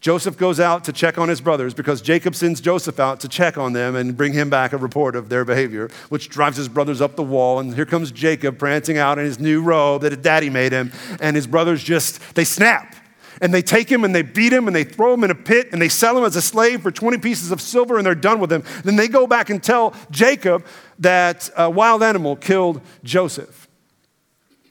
Joseph 0.00 0.36
goes 0.36 0.60
out 0.60 0.84
to 0.84 0.92
check 0.92 1.18
on 1.18 1.28
his 1.28 1.40
brothers 1.40 1.72
because 1.72 2.00
Jacob 2.02 2.34
sends 2.34 2.60
Joseph 2.60 3.00
out 3.00 3.20
to 3.20 3.28
check 3.28 3.56
on 3.56 3.72
them 3.72 3.96
and 3.96 4.16
bring 4.16 4.32
him 4.32 4.50
back 4.50 4.72
a 4.72 4.76
report 4.76 5.16
of 5.16 5.28
their 5.28 5.44
behavior, 5.44 5.88
which 6.10 6.28
drives 6.28 6.56
his 6.56 6.68
brothers 6.68 7.00
up 7.00 7.16
the 7.16 7.22
wall. 7.22 7.58
And 7.58 7.74
here 7.74 7.86
comes 7.86 8.12
Jacob 8.12 8.58
prancing 8.58 8.98
out 8.98 9.18
in 9.18 9.24
his 9.24 9.38
new 9.38 9.62
robe 9.62 10.02
that 10.02 10.12
his 10.12 10.20
daddy 10.20 10.50
made 10.50 10.72
him. 10.72 10.92
And 11.20 11.34
his 11.34 11.46
brothers 11.46 11.82
just, 11.82 12.20
they 12.34 12.44
snap. 12.44 12.94
And 13.40 13.52
they 13.52 13.62
take 13.62 13.90
him 13.90 14.04
and 14.04 14.14
they 14.14 14.22
beat 14.22 14.52
him 14.52 14.66
and 14.66 14.74
they 14.74 14.84
throw 14.84 15.14
him 15.14 15.24
in 15.24 15.30
a 15.30 15.34
pit 15.34 15.68
and 15.72 15.80
they 15.80 15.88
sell 15.88 16.16
him 16.16 16.24
as 16.24 16.36
a 16.36 16.42
slave 16.42 16.82
for 16.82 16.90
20 16.90 17.18
pieces 17.18 17.50
of 17.50 17.60
silver 17.60 17.98
and 17.98 18.06
they're 18.06 18.14
done 18.14 18.40
with 18.40 18.50
him. 18.50 18.64
Then 18.84 18.96
they 18.96 19.08
go 19.08 19.26
back 19.26 19.50
and 19.50 19.62
tell 19.62 19.94
Jacob 20.10 20.64
that 20.98 21.50
a 21.56 21.68
wild 21.68 22.02
animal 22.02 22.36
killed 22.36 22.80
Joseph. 23.04 23.68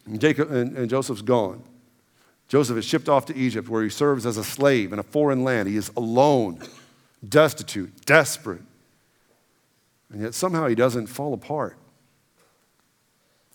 And, 0.06 0.20
Jacob, 0.20 0.52
and, 0.52 0.78
and 0.78 0.90
Joseph's 0.90 1.22
gone. 1.22 1.64
Joseph 2.48 2.78
is 2.78 2.86
shipped 2.86 3.10
off 3.10 3.26
to 3.26 3.36
Egypt 3.36 3.70
where 3.70 3.84
he 3.84 3.90
serves 3.90 4.26
as 4.26 4.38
a 4.38 4.44
slave 4.44 4.94
in 4.94 5.00
a 5.00 5.04
foreign 5.04 5.44
land. 5.44 5.68
He 5.68 5.78
is 5.78 5.92
alone, 5.98 6.60
destitute, 7.28 8.06
desperate. 8.06 8.62
And 10.12 10.22
yet 10.22 10.34
somehow 10.34 10.68
he 10.68 10.76
doesn't 10.76 11.08
fall 11.08 11.34
apart. 11.34 11.78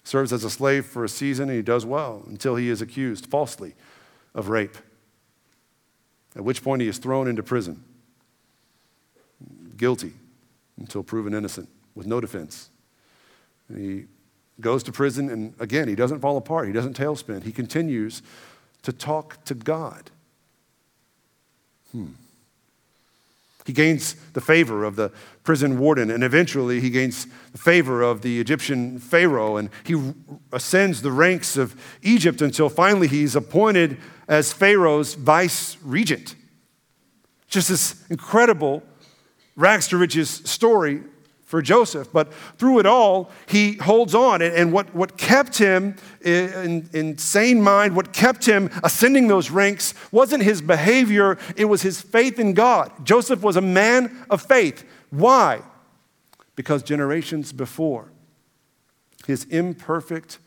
Serves 0.02 0.32
as 0.32 0.42
a 0.42 0.50
slave 0.50 0.86
for 0.86 1.04
a 1.04 1.08
season 1.08 1.48
and 1.48 1.56
he 1.56 1.62
does 1.62 1.86
well 1.86 2.24
until 2.26 2.56
he 2.56 2.68
is 2.68 2.82
accused 2.82 3.26
falsely 3.26 3.74
of 4.34 4.48
rape. 4.48 4.76
At 6.36 6.44
which 6.44 6.62
point 6.62 6.82
he 6.82 6.88
is 6.88 6.98
thrown 6.98 7.26
into 7.26 7.42
prison, 7.42 7.82
guilty 9.76 10.12
until 10.78 11.02
proven 11.02 11.34
innocent 11.34 11.68
with 11.94 12.06
no 12.06 12.20
defense. 12.20 12.70
And 13.68 13.78
he 13.78 14.06
goes 14.60 14.82
to 14.84 14.92
prison 14.92 15.30
and 15.30 15.54
again, 15.58 15.88
he 15.88 15.94
doesn't 15.94 16.20
fall 16.20 16.36
apart, 16.36 16.66
he 16.66 16.72
doesn't 16.72 16.96
tailspin. 16.96 17.42
He 17.42 17.52
continues 17.52 18.22
to 18.82 18.92
talk 18.92 19.42
to 19.44 19.54
God. 19.54 20.10
Hmm. 21.92 22.08
He 23.70 23.74
gains 23.74 24.14
the 24.32 24.40
favor 24.40 24.82
of 24.82 24.96
the 24.96 25.12
prison 25.44 25.78
warden, 25.78 26.10
and 26.10 26.24
eventually 26.24 26.80
he 26.80 26.90
gains 26.90 27.28
the 27.52 27.58
favor 27.58 28.02
of 28.02 28.20
the 28.20 28.40
Egyptian 28.40 28.98
Pharaoh, 28.98 29.58
and 29.58 29.70
he 29.84 30.12
ascends 30.52 31.02
the 31.02 31.12
ranks 31.12 31.56
of 31.56 31.80
Egypt 32.02 32.42
until 32.42 32.68
finally 32.68 33.06
he's 33.06 33.36
appointed 33.36 33.96
as 34.26 34.52
Pharaoh's 34.52 35.14
vice 35.14 35.76
regent. 35.84 36.34
Just 37.46 37.68
this 37.68 38.04
incredible 38.10 38.82
rags 39.54 39.86
to 39.86 39.96
riches 39.96 40.28
story 40.28 41.04
for 41.50 41.60
Joseph. 41.60 42.12
But 42.12 42.32
through 42.58 42.78
it 42.78 42.86
all, 42.86 43.28
he 43.48 43.74
holds 43.74 44.14
on. 44.14 44.40
And 44.40 44.72
what, 44.72 44.94
what 44.94 45.18
kept 45.18 45.58
him 45.58 45.96
in, 46.22 46.88
in 46.92 47.18
sane 47.18 47.60
mind, 47.60 47.96
what 47.96 48.12
kept 48.12 48.46
him 48.46 48.70
ascending 48.84 49.26
those 49.26 49.50
ranks, 49.50 49.92
wasn't 50.12 50.44
his 50.44 50.62
behavior, 50.62 51.38
it 51.56 51.64
was 51.64 51.82
his 51.82 52.00
faith 52.00 52.38
in 52.38 52.54
God. 52.54 53.04
Joseph 53.04 53.42
was 53.42 53.56
a 53.56 53.60
man 53.60 54.24
of 54.30 54.40
faith. 54.40 54.84
Why? 55.10 55.62
Because 56.54 56.84
generations 56.84 57.52
before, 57.52 58.12
his 59.26 59.42
imperfect 59.46 60.38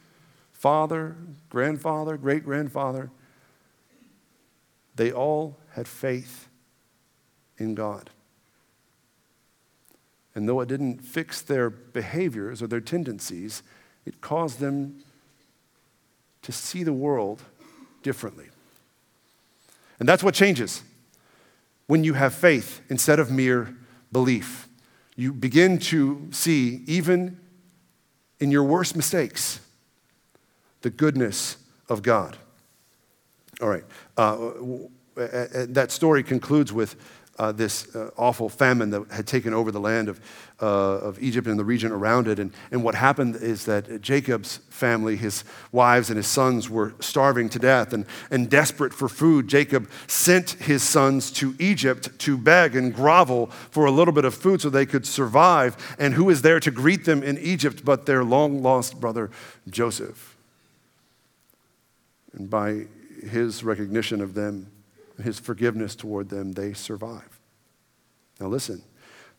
father, 0.53 1.17
grandfather, 1.49 2.15
great 2.15 2.45
grandfather, 2.45 3.11
they 4.95 5.11
all 5.11 5.57
had 5.71 5.85
faith 5.85 6.47
in 7.57 7.75
God. 7.75 8.09
And 10.35 10.49
though 10.49 10.61
it 10.61 10.67
didn't 10.67 10.99
fix 10.99 11.41
their 11.41 11.69
behaviors 11.69 12.61
or 12.61 12.67
their 12.67 12.81
tendencies, 12.81 13.61
it 14.05 14.21
caused 14.21 14.59
them 14.59 15.03
to 16.41 16.51
see 16.51 16.83
the 16.83 16.93
world 16.93 17.43
differently. 18.01 18.47
And 19.99 20.09
that's 20.09 20.23
what 20.23 20.33
changes 20.33 20.83
when 21.87 22.03
you 22.03 22.13
have 22.13 22.33
faith 22.33 22.81
instead 22.89 23.19
of 23.19 23.31
mere 23.31 23.75
belief. 24.11 24.67
You 25.15 25.31
begin 25.31 25.77
to 25.79 26.27
see, 26.31 26.83
even 26.87 27.39
in 28.39 28.51
your 28.51 28.63
worst 28.63 28.95
mistakes, 28.95 29.59
the 30.81 30.89
goodness 30.89 31.57
of 31.87 32.01
God. 32.01 32.37
All 33.61 33.69
right. 33.69 33.85
Uh, 34.17 34.51
that 35.15 35.91
story 35.91 36.23
concludes 36.23 36.73
with 36.73 36.95
uh, 37.39 37.51
this 37.51 37.95
uh, 37.95 38.11
awful 38.15 38.47
famine 38.47 38.91
that 38.91 39.11
had 39.11 39.25
taken 39.25 39.53
over 39.53 39.71
the 39.71 39.79
land 39.79 40.07
of, 40.07 40.19
uh, 40.61 40.65
of 40.65 41.21
Egypt 41.21 41.47
and 41.47 41.57
the 41.57 41.65
region 41.65 41.91
around 41.91 42.27
it. 42.27 42.37
And, 42.37 42.53
and 42.71 42.83
what 42.83 42.93
happened 42.93 43.37
is 43.37 43.65
that 43.65 44.01
Jacob's 44.01 44.57
family, 44.69 45.15
his 45.15 45.43
wives 45.71 46.09
and 46.09 46.17
his 46.17 46.27
sons, 46.27 46.69
were 46.69 46.93
starving 46.99 47.49
to 47.49 47.59
death. 47.59 47.91
And, 47.91 48.05
and 48.29 48.49
desperate 48.49 48.93
for 48.93 49.09
food, 49.09 49.47
Jacob 49.47 49.89
sent 50.07 50.51
his 50.51 50.83
sons 50.83 51.31
to 51.31 51.55
Egypt 51.57 52.17
to 52.19 52.37
beg 52.37 52.75
and 52.75 52.93
grovel 52.93 53.47
for 53.47 53.85
a 53.85 53.91
little 53.91 54.13
bit 54.13 54.25
of 54.25 54.35
food 54.35 54.61
so 54.61 54.69
they 54.69 54.85
could 54.85 55.07
survive. 55.07 55.95
And 55.97 56.13
who 56.13 56.29
is 56.29 56.43
there 56.43 56.59
to 56.59 56.71
greet 56.71 57.05
them 57.05 57.23
in 57.23 57.39
Egypt 57.39 57.83
but 57.83 58.05
their 58.05 58.23
long 58.23 58.61
lost 58.61 58.99
brother 58.99 59.31
Joseph? 59.67 60.37
And 62.33 62.49
by 62.49 62.85
his 63.27 63.63
recognition 63.63 64.21
of 64.21 64.33
them, 64.33 64.72
his 65.21 65.39
forgiveness 65.39 65.95
toward 65.95 66.29
them, 66.29 66.53
they 66.53 66.73
survive. 66.73 67.39
Now, 68.39 68.47
listen, 68.47 68.81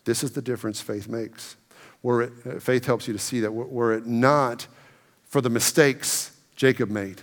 this 0.05 0.23
is 0.23 0.33
the 0.33 0.43
difference 0.43 0.81
faith 0.81 1.09
makes. 1.09 1.57
Were 2.03 2.23
it, 2.23 2.33
uh, 2.47 2.61
faith 2.61 2.85
helps 2.85 3.07
you 3.07 3.15
to 3.15 3.19
see 3.19 3.41
that 3.41 3.51
were 3.53 3.93
it 3.95 4.07
not 4.07 4.67
for 5.25 5.41
the 5.41 5.51
mistakes 5.51 6.37
Jacob 6.55 6.91
made, 6.91 7.21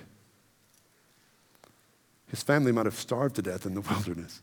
his 2.28 2.44
family 2.44 2.72
might 2.72 2.86
have 2.86 2.96
starved 2.96 3.36
to 3.36 3.42
death 3.42 3.66
in 3.66 3.74
the 3.74 3.82
wilderness. 3.90 4.42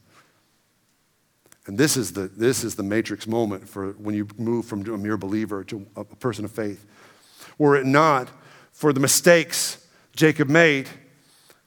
And 1.66 1.77
this 1.77 1.99
is 1.99 2.12
the, 2.12 2.29
this 2.29 2.64
is 2.64 2.77
the 2.77 2.83
matrix 2.83 3.27
moment 3.27 3.68
for 3.68 3.92
when 3.92 4.14
you 4.14 4.27
move 4.38 4.64
from 4.64 4.87
a 4.87 4.97
mere 4.97 5.18
believer 5.18 5.62
to 5.64 5.87
a 5.97 6.05
person 6.05 6.47
of 6.47 6.51
faith. 6.51 6.87
Were 7.59 7.77
it 7.77 7.85
not 7.85 8.29
for 8.73 8.92
the 8.92 9.01
mistakes 9.01 9.87
Jacob 10.16 10.49
made, 10.49 10.88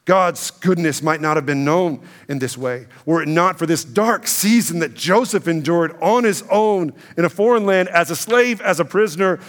God's 0.05 0.49
goodness 0.49 1.03
might 1.03 1.21
not 1.21 1.37
have 1.37 1.45
been 1.45 1.63
known 1.63 2.01
in 2.27 2.39
this 2.39 2.57
way 2.57 2.87
were 3.05 3.21
it 3.21 3.27
not 3.27 3.59
for 3.59 3.65
this 3.65 3.83
dark 3.83 4.27
season 4.27 4.79
that 4.79 4.95
Joseph 4.95 5.47
endured 5.47 5.95
on 6.01 6.23
his 6.23 6.43
own 6.49 6.93
in 7.17 7.25
a 7.25 7.29
foreign 7.29 7.65
land 7.65 7.87
as 7.89 8.09
a 8.09 8.15
slave, 8.15 8.61
as 8.61 8.79
a 8.79 8.85
prisoner. 8.85 9.39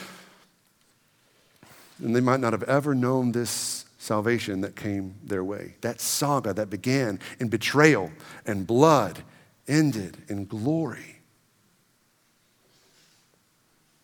And 1.99 2.15
they 2.15 2.21
might 2.21 2.41
not 2.41 2.53
have 2.53 2.65
ever 2.65 2.95
known 2.95 3.33
this 3.33 3.87
salvation 3.99 4.61
that 4.61 4.77
came 4.77 5.15
their 5.25 5.45
way. 5.45 5.77
That 5.81 6.01
saga 6.01 6.53
that 6.55 6.69
began 6.69 7.21
in 7.39 7.49
betrayal 7.49 8.11
and 8.45 8.67
blood 8.67 9.23
ended 9.69 10.19
in 10.29 10.45
glory. 10.45 11.21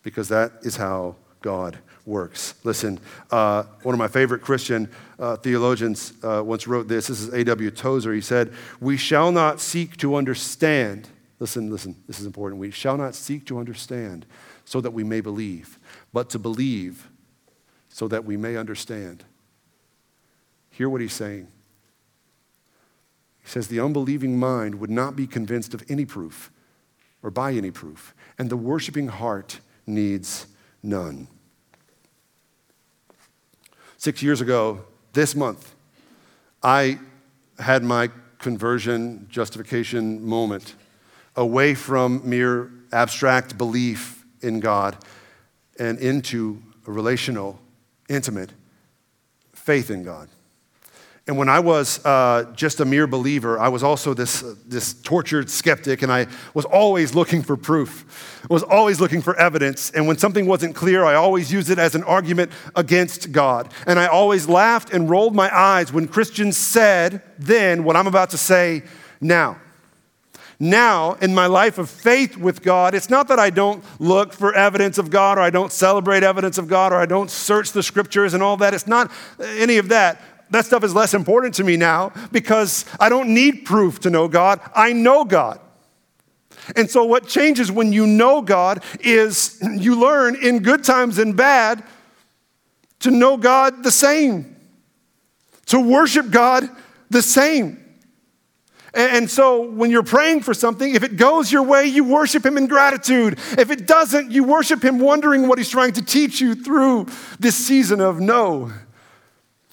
Because 0.01 0.29
that 0.29 0.53
is 0.61 0.77
how 0.77 1.15
God 1.41 1.77
works. 2.05 2.55
Listen, 2.63 2.99
uh, 3.31 3.63
one 3.83 3.93
of 3.93 3.99
my 3.99 4.07
favorite 4.07 4.41
Christian 4.41 4.89
uh, 5.19 5.37
theologians 5.37 6.13
uh, 6.23 6.41
once 6.43 6.67
wrote 6.67 6.87
this. 6.87 7.07
This 7.07 7.21
is 7.21 7.33
A.W. 7.33 7.71
Tozer. 7.71 8.13
He 8.13 8.21
said, 8.21 8.53
We 8.79 8.97
shall 8.97 9.31
not 9.31 9.61
seek 9.61 9.97
to 9.97 10.15
understand. 10.15 11.07
Listen, 11.39 11.69
listen, 11.69 11.95
this 12.07 12.19
is 12.19 12.25
important. 12.25 12.59
We 12.59 12.71
shall 12.71 12.97
not 12.97 13.15
seek 13.15 13.45
to 13.45 13.59
understand 13.59 14.25
so 14.65 14.81
that 14.81 14.91
we 14.91 15.03
may 15.03 15.21
believe, 15.21 15.79
but 16.11 16.29
to 16.31 16.39
believe 16.39 17.07
so 17.89 18.07
that 18.07 18.25
we 18.25 18.37
may 18.37 18.55
understand. 18.55 19.23
Hear 20.71 20.89
what 20.89 21.01
he's 21.01 21.13
saying. 21.13 21.47
He 23.41 23.47
says, 23.49 23.67
The 23.67 23.79
unbelieving 23.79 24.39
mind 24.39 24.75
would 24.75 24.89
not 24.89 25.15
be 25.15 25.27
convinced 25.27 25.73
of 25.73 25.83
any 25.89 26.05
proof 26.05 26.51
or 27.21 27.31
by 27.31 27.53
any 27.53 27.71
proof, 27.71 28.13
and 28.37 28.49
the 28.49 28.57
worshiping 28.57 29.07
heart 29.07 29.59
needs 29.85 30.47
none. 30.83 31.27
Six 33.97 34.23
years 34.23 34.41
ago, 34.41 34.85
this 35.13 35.35
month, 35.35 35.75
I 36.63 36.99
had 37.57 37.83
my 37.83 38.09
conversion 38.37 39.27
justification 39.29 40.25
moment 40.25 40.75
away 41.35 41.73
from 41.73 42.21
mere 42.23 42.71
abstract 42.91 43.57
belief 43.57 44.25
in 44.41 44.59
God 44.59 44.97
and 45.77 45.99
into 45.99 46.61
a 46.87 46.91
relational, 46.91 47.59
intimate 48.07 48.51
faith 49.53 49.91
in 49.91 50.03
God. 50.03 50.29
And 51.27 51.37
when 51.37 51.47
I 51.47 51.59
was 51.59 52.03
uh, 52.05 52.51
just 52.55 52.79
a 52.79 52.85
mere 52.85 53.05
believer, 53.05 53.59
I 53.59 53.67
was 53.67 53.83
also 53.83 54.15
this, 54.15 54.41
uh, 54.41 54.55
this 54.65 54.93
tortured 54.93 55.49
skeptic, 55.49 56.01
and 56.01 56.11
I 56.11 56.25
was 56.55 56.65
always 56.65 57.13
looking 57.13 57.43
for 57.43 57.55
proof. 57.55 58.41
I 58.49 58.51
was 58.51 58.63
always 58.63 58.99
looking 58.99 59.21
for 59.21 59.35
evidence. 59.35 59.91
And 59.91 60.07
when 60.07 60.17
something 60.17 60.47
wasn't 60.47 60.75
clear, 60.75 61.05
I 61.05 61.13
always 61.13 61.53
used 61.53 61.69
it 61.69 61.77
as 61.77 61.93
an 61.93 62.03
argument 62.03 62.51
against 62.75 63.31
God. 63.31 63.71
And 63.85 63.99
I 63.99 64.07
always 64.07 64.49
laughed 64.49 64.91
and 64.91 65.07
rolled 65.09 65.35
my 65.35 65.55
eyes 65.55 65.93
when 65.93 66.07
Christians 66.07 66.57
said 66.57 67.21
then 67.37 67.83
what 67.83 67.95
I'm 67.95 68.07
about 68.07 68.31
to 68.31 68.37
say 68.37 68.83
now. 69.21 69.57
Now, 70.59 71.13
in 71.13 71.33
my 71.33 71.45
life 71.45 71.77
of 71.77 71.89
faith 71.89 72.35
with 72.35 72.61
God, 72.61 72.93
it's 72.93 73.09
not 73.09 73.29
that 73.29 73.39
I 73.39 73.49
don't 73.49 73.83
look 73.97 74.33
for 74.33 74.53
evidence 74.53 74.97
of 74.97 75.09
God 75.09 75.37
or 75.37 75.41
I 75.41 75.51
don't 75.51 75.71
celebrate 75.71 76.21
evidence 76.21 76.57
of 76.57 76.67
God 76.67 76.91
or 76.91 76.97
I 76.97 77.05
don't 77.05 77.31
search 77.31 77.71
the 77.71 77.81
scriptures 77.81 78.33
and 78.33 78.43
all 78.43 78.57
that. 78.57 78.73
It's 78.73 78.87
not 78.87 79.09
any 79.39 79.77
of 79.77 79.87
that 79.89 80.21
that 80.51 80.65
stuff 80.65 80.83
is 80.83 80.95
less 80.95 81.13
important 81.13 81.55
to 81.55 81.63
me 81.63 81.77
now 81.77 82.11
because 82.31 82.85
I 82.99 83.09
don't 83.09 83.33
need 83.33 83.65
proof 83.65 83.99
to 84.01 84.09
know 84.09 84.27
God. 84.27 84.59
I 84.75 84.93
know 84.93 85.25
God. 85.25 85.59
And 86.75 86.89
so, 86.89 87.03
what 87.03 87.27
changes 87.27 87.71
when 87.71 87.93
you 87.93 88.05
know 88.05 88.41
God 88.41 88.83
is 88.99 89.59
you 89.61 89.99
learn 89.99 90.35
in 90.35 90.59
good 90.59 90.83
times 90.83 91.17
and 91.17 91.35
bad 91.35 91.83
to 92.99 93.11
know 93.11 93.37
God 93.37 93.83
the 93.83 93.91
same, 93.91 94.55
to 95.67 95.79
worship 95.79 96.29
God 96.31 96.69
the 97.09 97.21
same. 97.21 97.77
And 98.93 99.29
so, 99.29 99.61
when 99.61 99.91
you're 99.91 100.03
praying 100.03 100.41
for 100.41 100.53
something, 100.53 100.93
if 100.93 101.03
it 101.03 101.15
goes 101.15 101.51
your 101.51 101.63
way, 101.63 101.85
you 101.85 102.03
worship 102.03 102.45
Him 102.45 102.57
in 102.57 102.67
gratitude. 102.67 103.39
If 103.57 103.69
it 103.69 103.85
doesn't, 103.85 104.31
you 104.31 104.43
worship 104.43 104.83
Him 104.83 104.99
wondering 104.99 105.47
what 105.47 105.57
He's 105.57 105.69
trying 105.69 105.93
to 105.93 106.01
teach 106.01 106.41
you 106.41 106.55
through 106.55 107.07
this 107.39 107.55
season 107.55 108.01
of 108.01 108.19
no. 108.19 108.71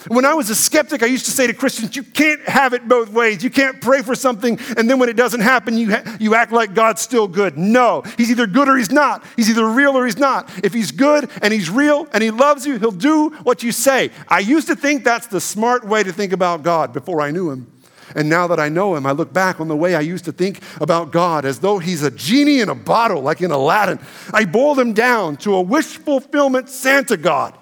When 0.09 0.25
I 0.25 0.35
was 0.35 0.51
a 0.51 0.55
skeptic, 0.55 1.03
I 1.03 1.07
used 1.07 1.25
to 1.25 1.31
say 1.31 1.47
to 1.47 1.55
Christians, 1.55 1.97
you 1.97 2.03
can't 2.03 2.41
have 2.49 2.75
it 2.75 2.87
both 2.87 3.11
ways. 3.11 3.43
You 3.43 3.51
can't 3.51 3.81
pray 3.81 4.03
for 4.03 4.15
something, 4.15 4.59
and 4.77 4.89
then 4.89 4.99
when 4.99 5.09
it 5.09 5.17
doesn't 5.17 5.41
happen, 5.41 5.77
you, 5.77 5.93
ha- 5.93 6.17
you 6.21 6.35
act 6.35 6.53
like 6.53 6.75
God's 6.75 7.01
still 7.01 7.27
good. 7.27 7.59
No, 7.59 8.03
He's 8.17 8.31
either 8.31 8.47
good 8.47 8.69
or 8.69 8.77
He's 8.77 8.93
not. 8.93 9.25
He's 9.37 9.51
either 9.51 9.69
real 9.69 9.97
or 9.97 10.07
He's 10.07 10.19
not. 10.19 10.51
If 10.65 10.73
He's 10.73 10.93
good 10.93 11.31
and 11.43 11.53
He's 11.53 11.71
real 11.71 12.07
and 12.13 12.23
He 12.23 12.31
loves 12.31 12.67
you, 12.67 12.79
He'll 12.79 12.91
do 12.91 13.31
what 13.43 13.63
you 13.63 13.73
say. 13.73 14.11
I 14.29 14.41
used 14.41 14.69
to 14.69 14.77
think 14.77 15.03
that's 15.03 15.27
the 15.27 15.41
smart 15.41 15.85
way 15.85 16.03
to 16.03 16.13
think 16.13 16.33
about 16.33 16.63
God 16.63 16.93
before 16.93 17.21
I 17.21 17.31
knew 17.31 17.51
Him. 17.51 17.73
And 18.15 18.29
now 18.29 18.47
that 18.47 18.61
I 18.61 18.69
know 18.69 18.95
Him, 18.95 19.07
I 19.07 19.13
look 19.13 19.33
back 19.33 19.61
on 19.61 19.69
the 19.69 19.77
way 19.77 19.95
I 19.95 20.01
used 20.01 20.25
to 20.27 20.33
think 20.33 20.61
about 20.81 21.11
God 21.11 21.45
as 21.45 21.59
though 21.59 21.79
He's 21.79 22.03
a 22.03 22.11
genie 22.11 22.61
in 22.61 22.69
a 22.69 22.75
bottle, 22.75 23.23
like 23.23 23.41
in 23.41 23.51
Aladdin. 23.51 23.99
I 24.33 24.45
boiled 24.45 24.79
Him 24.79 24.93
down 24.93 25.37
to 25.39 25.55
a 25.55 25.61
wish 25.61 25.97
fulfillment 25.97 26.69
Santa 26.69 27.17
God. 27.17 27.59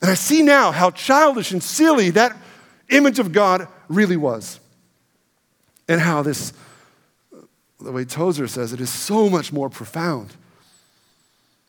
And 0.00 0.10
I 0.10 0.14
see 0.14 0.42
now 0.42 0.70
how 0.70 0.90
childish 0.90 1.50
and 1.52 1.62
silly 1.62 2.10
that 2.10 2.36
image 2.88 3.18
of 3.18 3.32
God 3.32 3.68
really 3.88 4.16
was. 4.16 4.60
And 5.88 6.00
how 6.00 6.22
this, 6.22 6.52
the 7.80 7.92
way 7.92 8.04
Tozer 8.04 8.46
says 8.46 8.72
it, 8.72 8.80
is 8.80 8.90
so 8.90 9.28
much 9.28 9.52
more 9.52 9.68
profound. 9.68 10.34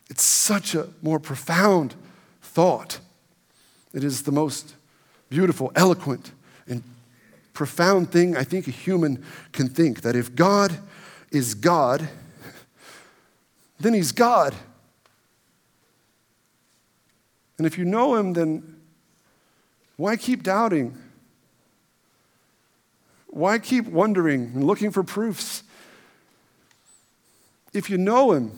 It's 0.10 0.24
such 0.24 0.76
a 0.76 0.90
more 1.02 1.20
profound 1.20 1.96
thought. 2.42 3.00
It 3.94 4.04
is 4.04 4.24
the 4.24 4.32
most 4.32 4.76
beautiful, 5.30 5.72
eloquent, 5.76 6.32
and 6.68 6.84
profound 7.54 8.12
thing 8.12 8.36
I 8.36 8.44
think 8.44 8.68
a 8.68 8.72
human 8.72 9.24
can 9.52 9.70
think 9.70 10.02
that 10.02 10.16
if 10.16 10.36
God 10.36 10.78
is 11.32 11.54
God, 11.54 12.08
then 13.80 13.94
He's 13.94 14.12
God. 14.12 14.56
And 17.60 17.68
if 17.68 17.78
you 17.78 17.84
know 17.86 18.16
him, 18.16 18.34
then 18.34 18.78
why 19.98 20.16
keep 20.16 20.44
doubting? 20.44 20.98
Why 23.28 23.60
keep 23.60 23.86
wondering 23.86 24.52
and 24.56 24.64
looking 24.64 24.92
for 24.92 25.04
proofs? 25.04 25.64
If 27.74 27.90
you 27.90 27.98
know 27.98 28.32
him, 28.32 28.58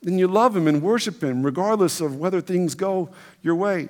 then 0.00 0.16
you 0.16 0.28
love 0.28 0.56
him 0.56 0.68
and 0.68 0.80
worship 0.80 1.22
him 1.22 1.42
regardless 1.42 2.00
of 2.00 2.16
whether 2.16 2.40
things 2.40 2.76
go 2.76 3.10
your 3.42 3.56
way. 3.56 3.88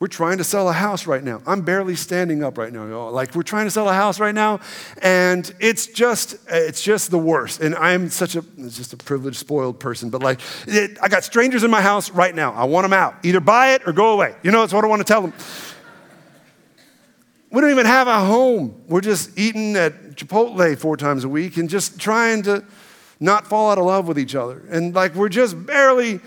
We're 0.00 0.06
trying 0.06 0.38
to 0.38 0.44
sell 0.44 0.66
a 0.66 0.72
house 0.72 1.06
right 1.06 1.22
now. 1.22 1.42
I'm 1.46 1.60
barely 1.60 1.94
standing 1.94 2.42
up 2.42 2.56
right 2.56 2.72
now. 2.72 3.10
Like 3.10 3.34
we're 3.34 3.42
trying 3.42 3.66
to 3.66 3.70
sell 3.70 3.86
a 3.86 3.92
house 3.92 4.18
right 4.18 4.34
now, 4.34 4.60
and 5.02 5.54
it's 5.60 5.88
just 5.88 6.36
it's 6.48 6.82
just 6.82 7.10
the 7.10 7.18
worst. 7.18 7.60
And 7.60 7.74
I'm 7.74 8.08
such 8.08 8.34
a 8.34 8.40
just 8.40 8.94
a 8.94 8.96
privileged, 8.96 9.36
spoiled 9.36 9.78
person. 9.78 10.08
But 10.08 10.22
like, 10.22 10.40
it, 10.66 10.96
I 11.02 11.08
got 11.08 11.22
strangers 11.22 11.64
in 11.64 11.70
my 11.70 11.82
house 11.82 12.10
right 12.12 12.34
now. 12.34 12.54
I 12.54 12.64
want 12.64 12.84
them 12.84 12.94
out. 12.94 13.16
Either 13.22 13.40
buy 13.40 13.74
it 13.74 13.82
or 13.86 13.92
go 13.92 14.14
away. 14.14 14.34
You 14.42 14.50
know, 14.52 14.60
that's 14.60 14.72
what 14.72 14.86
I 14.86 14.88
want 14.88 15.00
to 15.00 15.04
tell 15.04 15.20
them. 15.20 15.34
We 17.50 17.60
don't 17.60 17.70
even 17.70 17.84
have 17.84 18.08
a 18.08 18.20
home. 18.20 18.82
We're 18.88 19.02
just 19.02 19.38
eating 19.38 19.76
at 19.76 20.12
Chipotle 20.12 20.78
four 20.78 20.96
times 20.96 21.24
a 21.24 21.28
week 21.28 21.58
and 21.58 21.68
just 21.68 22.00
trying 22.00 22.42
to 22.44 22.64
not 23.18 23.46
fall 23.46 23.70
out 23.70 23.76
of 23.76 23.84
love 23.84 24.08
with 24.08 24.18
each 24.18 24.34
other. 24.34 24.62
And 24.70 24.94
like 24.94 25.14
we're 25.14 25.28
just 25.28 25.66
barely 25.66 26.20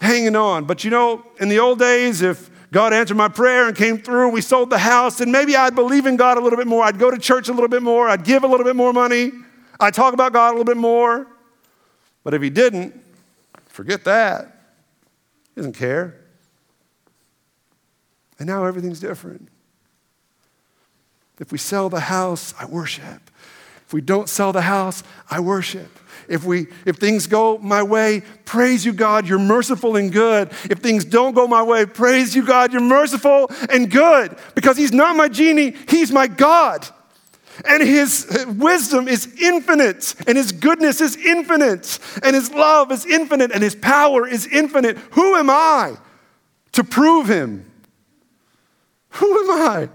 hanging 0.00 0.34
on. 0.34 0.64
But 0.64 0.82
you 0.82 0.90
know, 0.90 1.24
in 1.38 1.48
the 1.48 1.60
old 1.60 1.78
days, 1.78 2.22
if 2.22 2.57
God 2.70 2.92
answered 2.92 3.16
my 3.16 3.28
prayer 3.28 3.66
and 3.66 3.76
came 3.76 3.98
through. 3.98 4.28
We 4.30 4.40
sold 4.40 4.70
the 4.70 4.78
house, 4.78 5.20
and 5.20 5.32
maybe 5.32 5.56
I'd 5.56 5.74
believe 5.74 6.06
in 6.06 6.16
God 6.16 6.36
a 6.36 6.40
little 6.40 6.58
bit 6.58 6.66
more. 6.66 6.84
I'd 6.84 6.98
go 6.98 7.10
to 7.10 7.18
church 7.18 7.48
a 7.48 7.52
little 7.52 7.68
bit 7.68 7.82
more. 7.82 8.08
I'd 8.08 8.24
give 8.24 8.44
a 8.44 8.46
little 8.46 8.64
bit 8.64 8.76
more 8.76 8.92
money. 8.92 9.32
I'd 9.80 9.94
talk 9.94 10.12
about 10.12 10.32
God 10.32 10.48
a 10.48 10.52
little 10.52 10.64
bit 10.64 10.76
more. 10.76 11.26
But 12.24 12.34
if 12.34 12.42
He 12.42 12.50
didn't, 12.50 13.00
forget 13.66 14.04
that. 14.04 14.74
He 15.54 15.60
doesn't 15.60 15.74
care. 15.74 16.14
And 18.38 18.46
now 18.46 18.64
everything's 18.64 19.00
different. 19.00 19.48
If 21.38 21.52
we 21.52 21.58
sell 21.58 21.88
the 21.88 22.00
house, 22.00 22.52
I 22.58 22.66
worship. 22.66 23.30
If 23.86 23.92
we 23.92 24.00
don't 24.00 24.28
sell 24.28 24.52
the 24.52 24.62
house, 24.62 25.02
I 25.30 25.40
worship. 25.40 25.90
If, 26.28 26.44
we, 26.44 26.66
if 26.84 26.96
things 26.96 27.26
go 27.26 27.58
my 27.58 27.82
way, 27.82 28.22
praise 28.44 28.84
you, 28.84 28.92
God, 28.92 29.26
you're 29.26 29.38
merciful 29.38 29.96
and 29.96 30.12
good. 30.12 30.50
If 30.70 30.80
things 30.80 31.04
don't 31.04 31.34
go 31.34 31.46
my 31.46 31.62
way, 31.62 31.86
praise 31.86 32.36
you, 32.36 32.44
God, 32.44 32.72
you're 32.72 32.82
merciful 32.82 33.50
and 33.70 33.90
good. 33.90 34.36
Because 34.54 34.76
He's 34.76 34.92
not 34.92 35.16
my 35.16 35.28
genie, 35.28 35.74
He's 35.88 36.12
my 36.12 36.26
God. 36.26 36.86
And 37.66 37.82
His 37.82 38.46
wisdom 38.46 39.08
is 39.08 39.34
infinite, 39.40 40.14
and 40.26 40.36
His 40.36 40.52
goodness 40.52 41.00
is 41.00 41.16
infinite, 41.16 41.98
and 42.22 42.36
His 42.36 42.52
love 42.52 42.92
is 42.92 43.04
infinite, 43.06 43.50
and 43.50 43.62
His 43.62 43.74
power 43.74 44.28
is 44.28 44.46
infinite. 44.46 44.98
Who 45.12 45.34
am 45.34 45.50
I 45.50 45.96
to 46.72 46.84
prove 46.84 47.28
Him? 47.28 47.68
Who 49.10 49.50
am 49.50 49.68
I? 49.68 49.88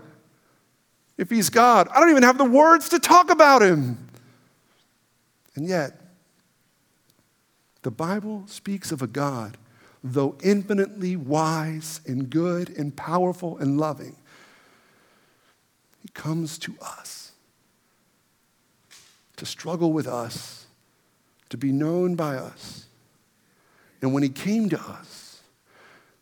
If 1.17 1.29
He's 1.29 1.49
God, 1.49 1.87
I 1.93 1.99
don't 1.99 2.09
even 2.09 2.23
have 2.23 2.39
the 2.39 2.43
words 2.43 2.89
to 2.89 2.99
talk 2.99 3.29
about 3.29 3.61
Him. 3.61 4.09
And 5.55 5.67
yet, 5.67 6.02
the 7.83 7.91
Bible 7.91 8.43
speaks 8.47 8.91
of 8.91 9.01
a 9.01 9.07
God, 9.07 9.57
though 10.03 10.35
infinitely 10.41 11.15
wise 11.15 12.01
and 12.07 12.29
good 12.29 12.69
and 12.77 12.95
powerful 12.95 13.57
and 13.57 13.77
loving, 13.77 14.15
He 16.01 16.07
comes 16.13 16.57
to 16.59 16.75
us 16.81 17.33
to 19.35 19.45
struggle 19.45 19.91
with 19.91 20.07
us, 20.07 20.65
to 21.49 21.57
be 21.57 21.71
known 21.71 22.15
by 22.15 22.35
us. 22.35 22.85
And 24.01 24.13
when 24.13 24.23
He 24.23 24.29
came 24.29 24.69
to 24.69 24.79
us, 24.79 25.41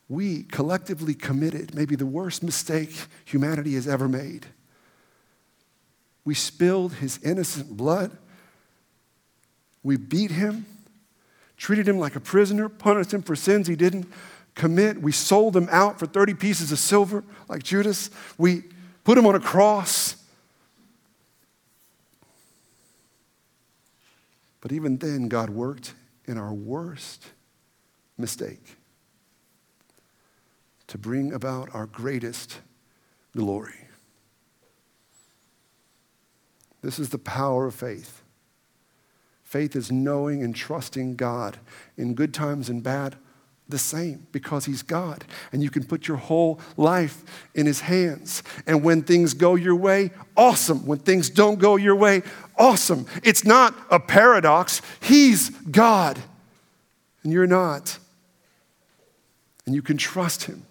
we 0.10 0.43
collectively 0.43 1.13
committed 1.13 1.76
maybe 1.76 1.95
the 1.95 2.06
worst 2.06 2.43
mistake 2.43 2.93
humanity 3.24 3.76
has 3.76 3.88
ever 3.88 4.08
made. 4.10 4.47
We 6.26 6.34
spilled 6.34 6.93
His 6.93 7.19
innocent 7.24 7.78
blood. 7.78 8.17
We 9.84 9.97
beat 9.97 10.32
Him 10.32 10.65
treated 11.62 11.88
him 11.88 12.00
like 12.00 12.15
a 12.15 12.19
prisoner, 12.19 12.67
punished 12.67 13.13
him 13.13 13.21
for 13.21 13.36
sins 13.36 13.67
he 13.67 13.76
didn't 13.76 14.12
commit. 14.56 15.00
We 15.00 15.12
sold 15.12 15.56
him 15.56 15.67
out 15.69 16.00
for 16.00 16.08
30 16.08 16.34
pieces 16.34 16.71
of 16.71 16.80
silver, 16.80 17.24
like 17.47 17.62
Judas. 17.62 18.10
We 18.36 18.63
put 19.04 19.15
him 19.15 19.28
on 19.28 19.36
a 19.36 19.39
cross. 19.39 20.15
But 24.60 24.71
even 24.71 24.97
then, 24.97 25.28
God 25.28 25.52
worked 25.52 25.93
in 26.26 26.39
our 26.39 26.52
worst 26.52 27.28
mistake 28.17 28.78
to 30.88 30.97
bring 30.97 31.32
about 31.32 31.69
our 31.76 31.86
greatest 31.86 32.60
glory. 33.38 33.88
This 36.82 36.97
is 36.97 37.10
the 37.10 37.19
power 37.19 37.67
of 37.67 37.76
faith. 37.76 38.20
Faith 39.51 39.75
is 39.75 39.91
knowing 39.91 40.43
and 40.43 40.55
trusting 40.55 41.17
God 41.17 41.57
in 41.97 42.13
good 42.13 42.33
times 42.33 42.69
and 42.69 42.81
bad 42.81 43.17
the 43.67 43.77
same 43.77 44.25
because 44.31 44.63
he's 44.63 44.81
God. 44.81 45.25
And 45.51 45.61
you 45.61 45.69
can 45.69 45.83
put 45.83 46.07
your 46.07 46.15
whole 46.15 46.61
life 46.77 47.21
in 47.53 47.65
his 47.65 47.81
hands. 47.81 48.43
And 48.65 48.81
when 48.81 49.01
things 49.01 49.33
go 49.33 49.55
your 49.55 49.75
way, 49.75 50.11
awesome. 50.37 50.85
When 50.85 50.99
things 50.99 51.29
don't 51.29 51.59
go 51.59 51.75
your 51.75 51.97
way, 51.97 52.21
awesome. 52.57 53.07
It's 53.23 53.43
not 53.43 53.75
a 53.89 53.99
paradox. 53.99 54.81
He's 55.01 55.49
God, 55.49 56.17
and 57.23 57.33
you're 57.33 57.45
not. 57.45 57.99
And 59.65 59.75
you 59.75 59.81
can 59.81 59.97
trust 59.97 60.45
him. 60.45 60.65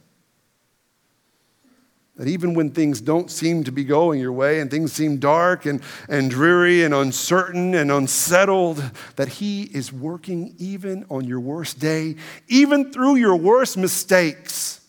That 2.21 2.29
even 2.29 2.53
when 2.53 2.71
things 2.73 3.01
don't 3.01 3.31
seem 3.31 3.65
to 3.65 3.73
be 3.73 3.83
going 3.83 4.21
your 4.21 4.35
way 4.35 4.61
and 4.61 4.71
things 4.71 4.93
seem 4.93 5.17
dark 5.17 5.65
and, 5.65 5.81
and 6.07 6.31
dreary 6.31 6.85
and 6.85 6.93
uncertain 6.93 7.75
and 7.75 7.91
unsettled, 7.91 8.91
that 9.17 9.29
He 9.29 9.63
is 9.63 9.91
working 9.91 10.55
even 10.59 11.07
on 11.09 11.25
your 11.25 11.41
worst 11.41 11.79
day, 11.79 12.17
even 12.47 12.93
through 12.93 13.17
your 13.17 13.37
worst 13.37 13.79
mistakes, 13.79 14.83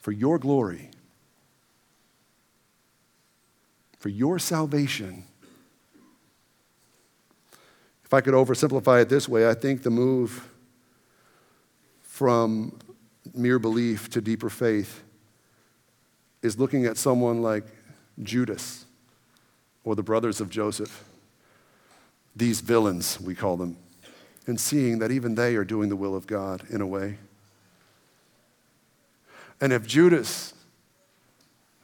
for 0.00 0.12
your 0.12 0.38
glory, 0.38 0.90
for 3.98 4.10
your 4.10 4.38
salvation. 4.38 5.24
If 8.04 8.12
I 8.12 8.20
could 8.20 8.34
oversimplify 8.34 9.00
it 9.00 9.08
this 9.08 9.30
way, 9.30 9.48
I 9.48 9.54
think 9.54 9.82
the 9.82 9.88
move 9.88 10.46
from 12.02 12.78
mere 13.34 13.58
belief 13.58 14.10
to 14.10 14.20
deeper 14.20 14.50
faith 14.50 15.04
is 16.46 16.58
looking 16.58 16.86
at 16.86 16.96
someone 16.96 17.42
like 17.42 17.64
Judas 18.22 18.86
or 19.84 19.94
the 19.94 20.02
brothers 20.02 20.40
of 20.40 20.48
Joseph, 20.48 21.04
these 22.34 22.60
villains, 22.60 23.20
we 23.20 23.34
call 23.34 23.56
them, 23.56 23.76
and 24.46 24.58
seeing 24.58 25.00
that 25.00 25.10
even 25.10 25.34
they 25.34 25.56
are 25.56 25.64
doing 25.64 25.88
the 25.88 25.96
will 25.96 26.14
of 26.14 26.26
God 26.26 26.62
in 26.70 26.80
a 26.80 26.86
way. 26.86 27.18
And 29.60 29.72
if 29.72 29.86
Judas, 29.86 30.54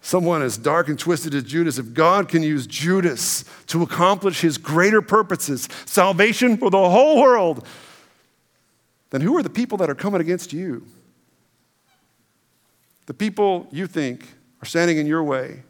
someone 0.00 0.42
as 0.42 0.58
dark 0.58 0.88
and 0.88 0.98
twisted 0.98 1.34
as 1.34 1.44
Judas, 1.44 1.78
if 1.78 1.94
God 1.94 2.28
can 2.28 2.42
use 2.42 2.66
Judas 2.66 3.44
to 3.68 3.82
accomplish 3.82 4.40
his 4.40 4.58
greater 4.58 5.02
purposes, 5.02 5.68
salvation 5.86 6.56
for 6.56 6.70
the 6.70 6.88
whole 6.88 7.20
world, 7.20 7.66
then 9.10 9.20
who 9.20 9.36
are 9.36 9.42
the 9.42 9.50
people 9.50 9.78
that 9.78 9.90
are 9.90 9.94
coming 9.94 10.20
against 10.20 10.52
you? 10.52 10.86
The 13.06 13.14
people 13.14 13.68
you 13.72 13.86
think 13.86 14.26
are 14.62 14.66
standing 14.66 14.96
in 14.96 15.06
your 15.06 15.24
way, 15.24 15.64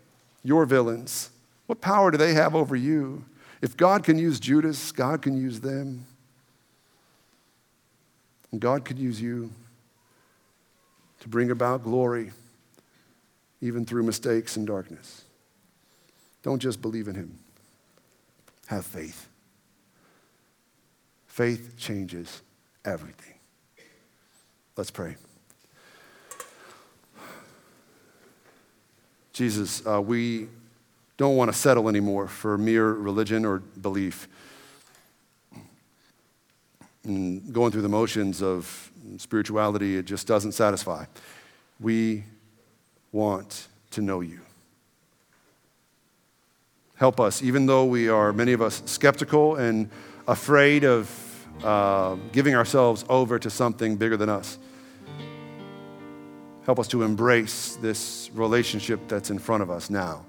your 0.44 0.66
villains, 0.66 1.30
what 1.66 1.80
power 1.80 2.10
do 2.10 2.18
they 2.18 2.34
have 2.34 2.54
over 2.54 2.76
you? 2.76 3.24
If 3.62 3.76
God 3.76 4.04
can 4.04 4.18
use 4.18 4.38
Judas, 4.38 4.92
God 4.92 5.22
can 5.22 5.36
use 5.36 5.60
them. 5.60 6.04
And 8.50 8.60
God 8.60 8.84
could 8.84 8.98
use 8.98 9.20
you 9.20 9.50
to 11.20 11.28
bring 11.28 11.50
about 11.50 11.82
glory, 11.82 12.32
even 13.62 13.86
through 13.86 14.02
mistakes 14.02 14.56
and 14.56 14.66
darkness. 14.66 15.24
Don't 16.42 16.60
just 16.60 16.82
believe 16.82 17.08
in 17.08 17.14
Him, 17.14 17.38
have 18.66 18.84
faith. 18.84 19.28
Faith 21.28 21.76
changes 21.78 22.42
everything. 22.84 23.34
Let's 24.76 24.90
pray. 24.90 25.16
Jesus, 29.32 29.84
uh, 29.86 30.00
we 30.00 30.48
don't 31.16 31.36
want 31.36 31.50
to 31.50 31.56
settle 31.56 31.88
anymore 31.88 32.28
for 32.28 32.58
mere 32.58 32.92
religion 32.92 33.44
or 33.44 33.58
belief. 33.58 34.28
And 37.04 37.52
going 37.52 37.72
through 37.72 37.82
the 37.82 37.88
motions 37.88 38.42
of 38.42 38.90
spirituality, 39.16 39.96
it 39.96 40.04
just 40.04 40.26
doesn't 40.26 40.52
satisfy. 40.52 41.06
We 41.80 42.24
want 43.10 43.68
to 43.92 44.02
know 44.02 44.20
you. 44.20 44.40
Help 46.96 47.18
us, 47.18 47.42
even 47.42 47.66
though 47.66 47.84
we 47.84 48.08
are, 48.08 48.32
many 48.32 48.52
of 48.52 48.62
us, 48.62 48.82
skeptical 48.86 49.56
and 49.56 49.90
afraid 50.28 50.84
of 50.84 51.10
uh, 51.64 52.16
giving 52.32 52.54
ourselves 52.54 53.04
over 53.08 53.38
to 53.38 53.50
something 53.50 53.96
bigger 53.96 54.16
than 54.16 54.28
us. 54.28 54.58
Help 56.64 56.78
us 56.78 56.86
to 56.88 57.02
embrace 57.02 57.76
this 57.82 58.30
relationship 58.34 59.00
that's 59.08 59.30
in 59.30 59.38
front 59.38 59.62
of 59.62 59.70
us 59.70 59.90
now. 59.90 60.24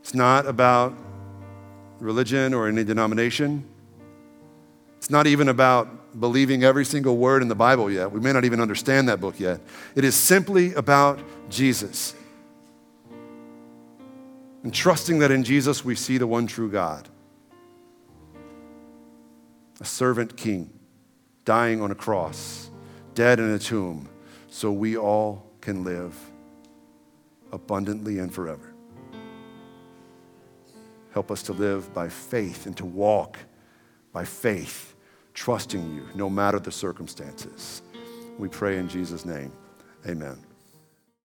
It's 0.00 0.14
not 0.14 0.46
about 0.46 0.94
religion 2.00 2.52
or 2.52 2.66
any 2.66 2.82
denomination. 2.82 3.64
It's 4.98 5.10
not 5.10 5.28
even 5.28 5.48
about 5.48 6.20
believing 6.20 6.64
every 6.64 6.84
single 6.84 7.16
word 7.16 7.42
in 7.42 7.48
the 7.48 7.54
Bible 7.54 7.90
yet. 7.90 8.10
We 8.10 8.18
may 8.18 8.32
not 8.32 8.44
even 8.44 8.60
understand 8.60 9.08
that 9.08 9.20
book 9.20 9.38
yet. 9.38 9.60
It 9.94 10.04
is 10.04 10.16
simply 10.16 10.74
about 10.74 11.20
Jesus. 11.50 12.14
And 14.64 14.74
trusting 14.74 15.20
that 15.20 15.30
in 15.30 15.44
Jesus 15.44 15.84
we 15.84 15.94
see 15.94 16.18
the 16.18 16.26
one 16.26 16.48
true 16.48 16.70
God, 16.70 17.08
a 19.80 19.84
servant 19.84 20.36
king, 20.36 20.70
dying 21.44 21.80
on 21.80 21.92
a 21.92 21.94
cross, 21.94 22.70
dead 23.14 23.38
in 23.38 23.50
a 23.50 23.58
tomb 23.60 24.08
so 24.56 24.72
we 24.72 24.96
all 24.96 25.44
can 25.60 25.84
live 25.84 26.18
abundantly 27.52 28.20
and 28.20 28.32
forever. 28.32 28.72
Help 31.12 31.30
us 31.30 31.42
to 31.42 31.52
live 31.52 31.92
by 31.92 32.08
faith 32.08 32.64
and 32.64 32.74
to 32.74 32.86
walk 32.86 33.36
by 34.14 34.24
faith, 34.24 34.94
trusting 35.34 35.94
you 35.94 36.08
no 36.14 36.30
matter 36.30 36.58
the 36.58 36.72
circumstances. 36.72 37.82
We 38.38 38.48
pray 38.48 38.78
in 38.78 38.88
Jesus' 38.88 39.26
name. 39.26 39.52
Amen. 40.08 40.38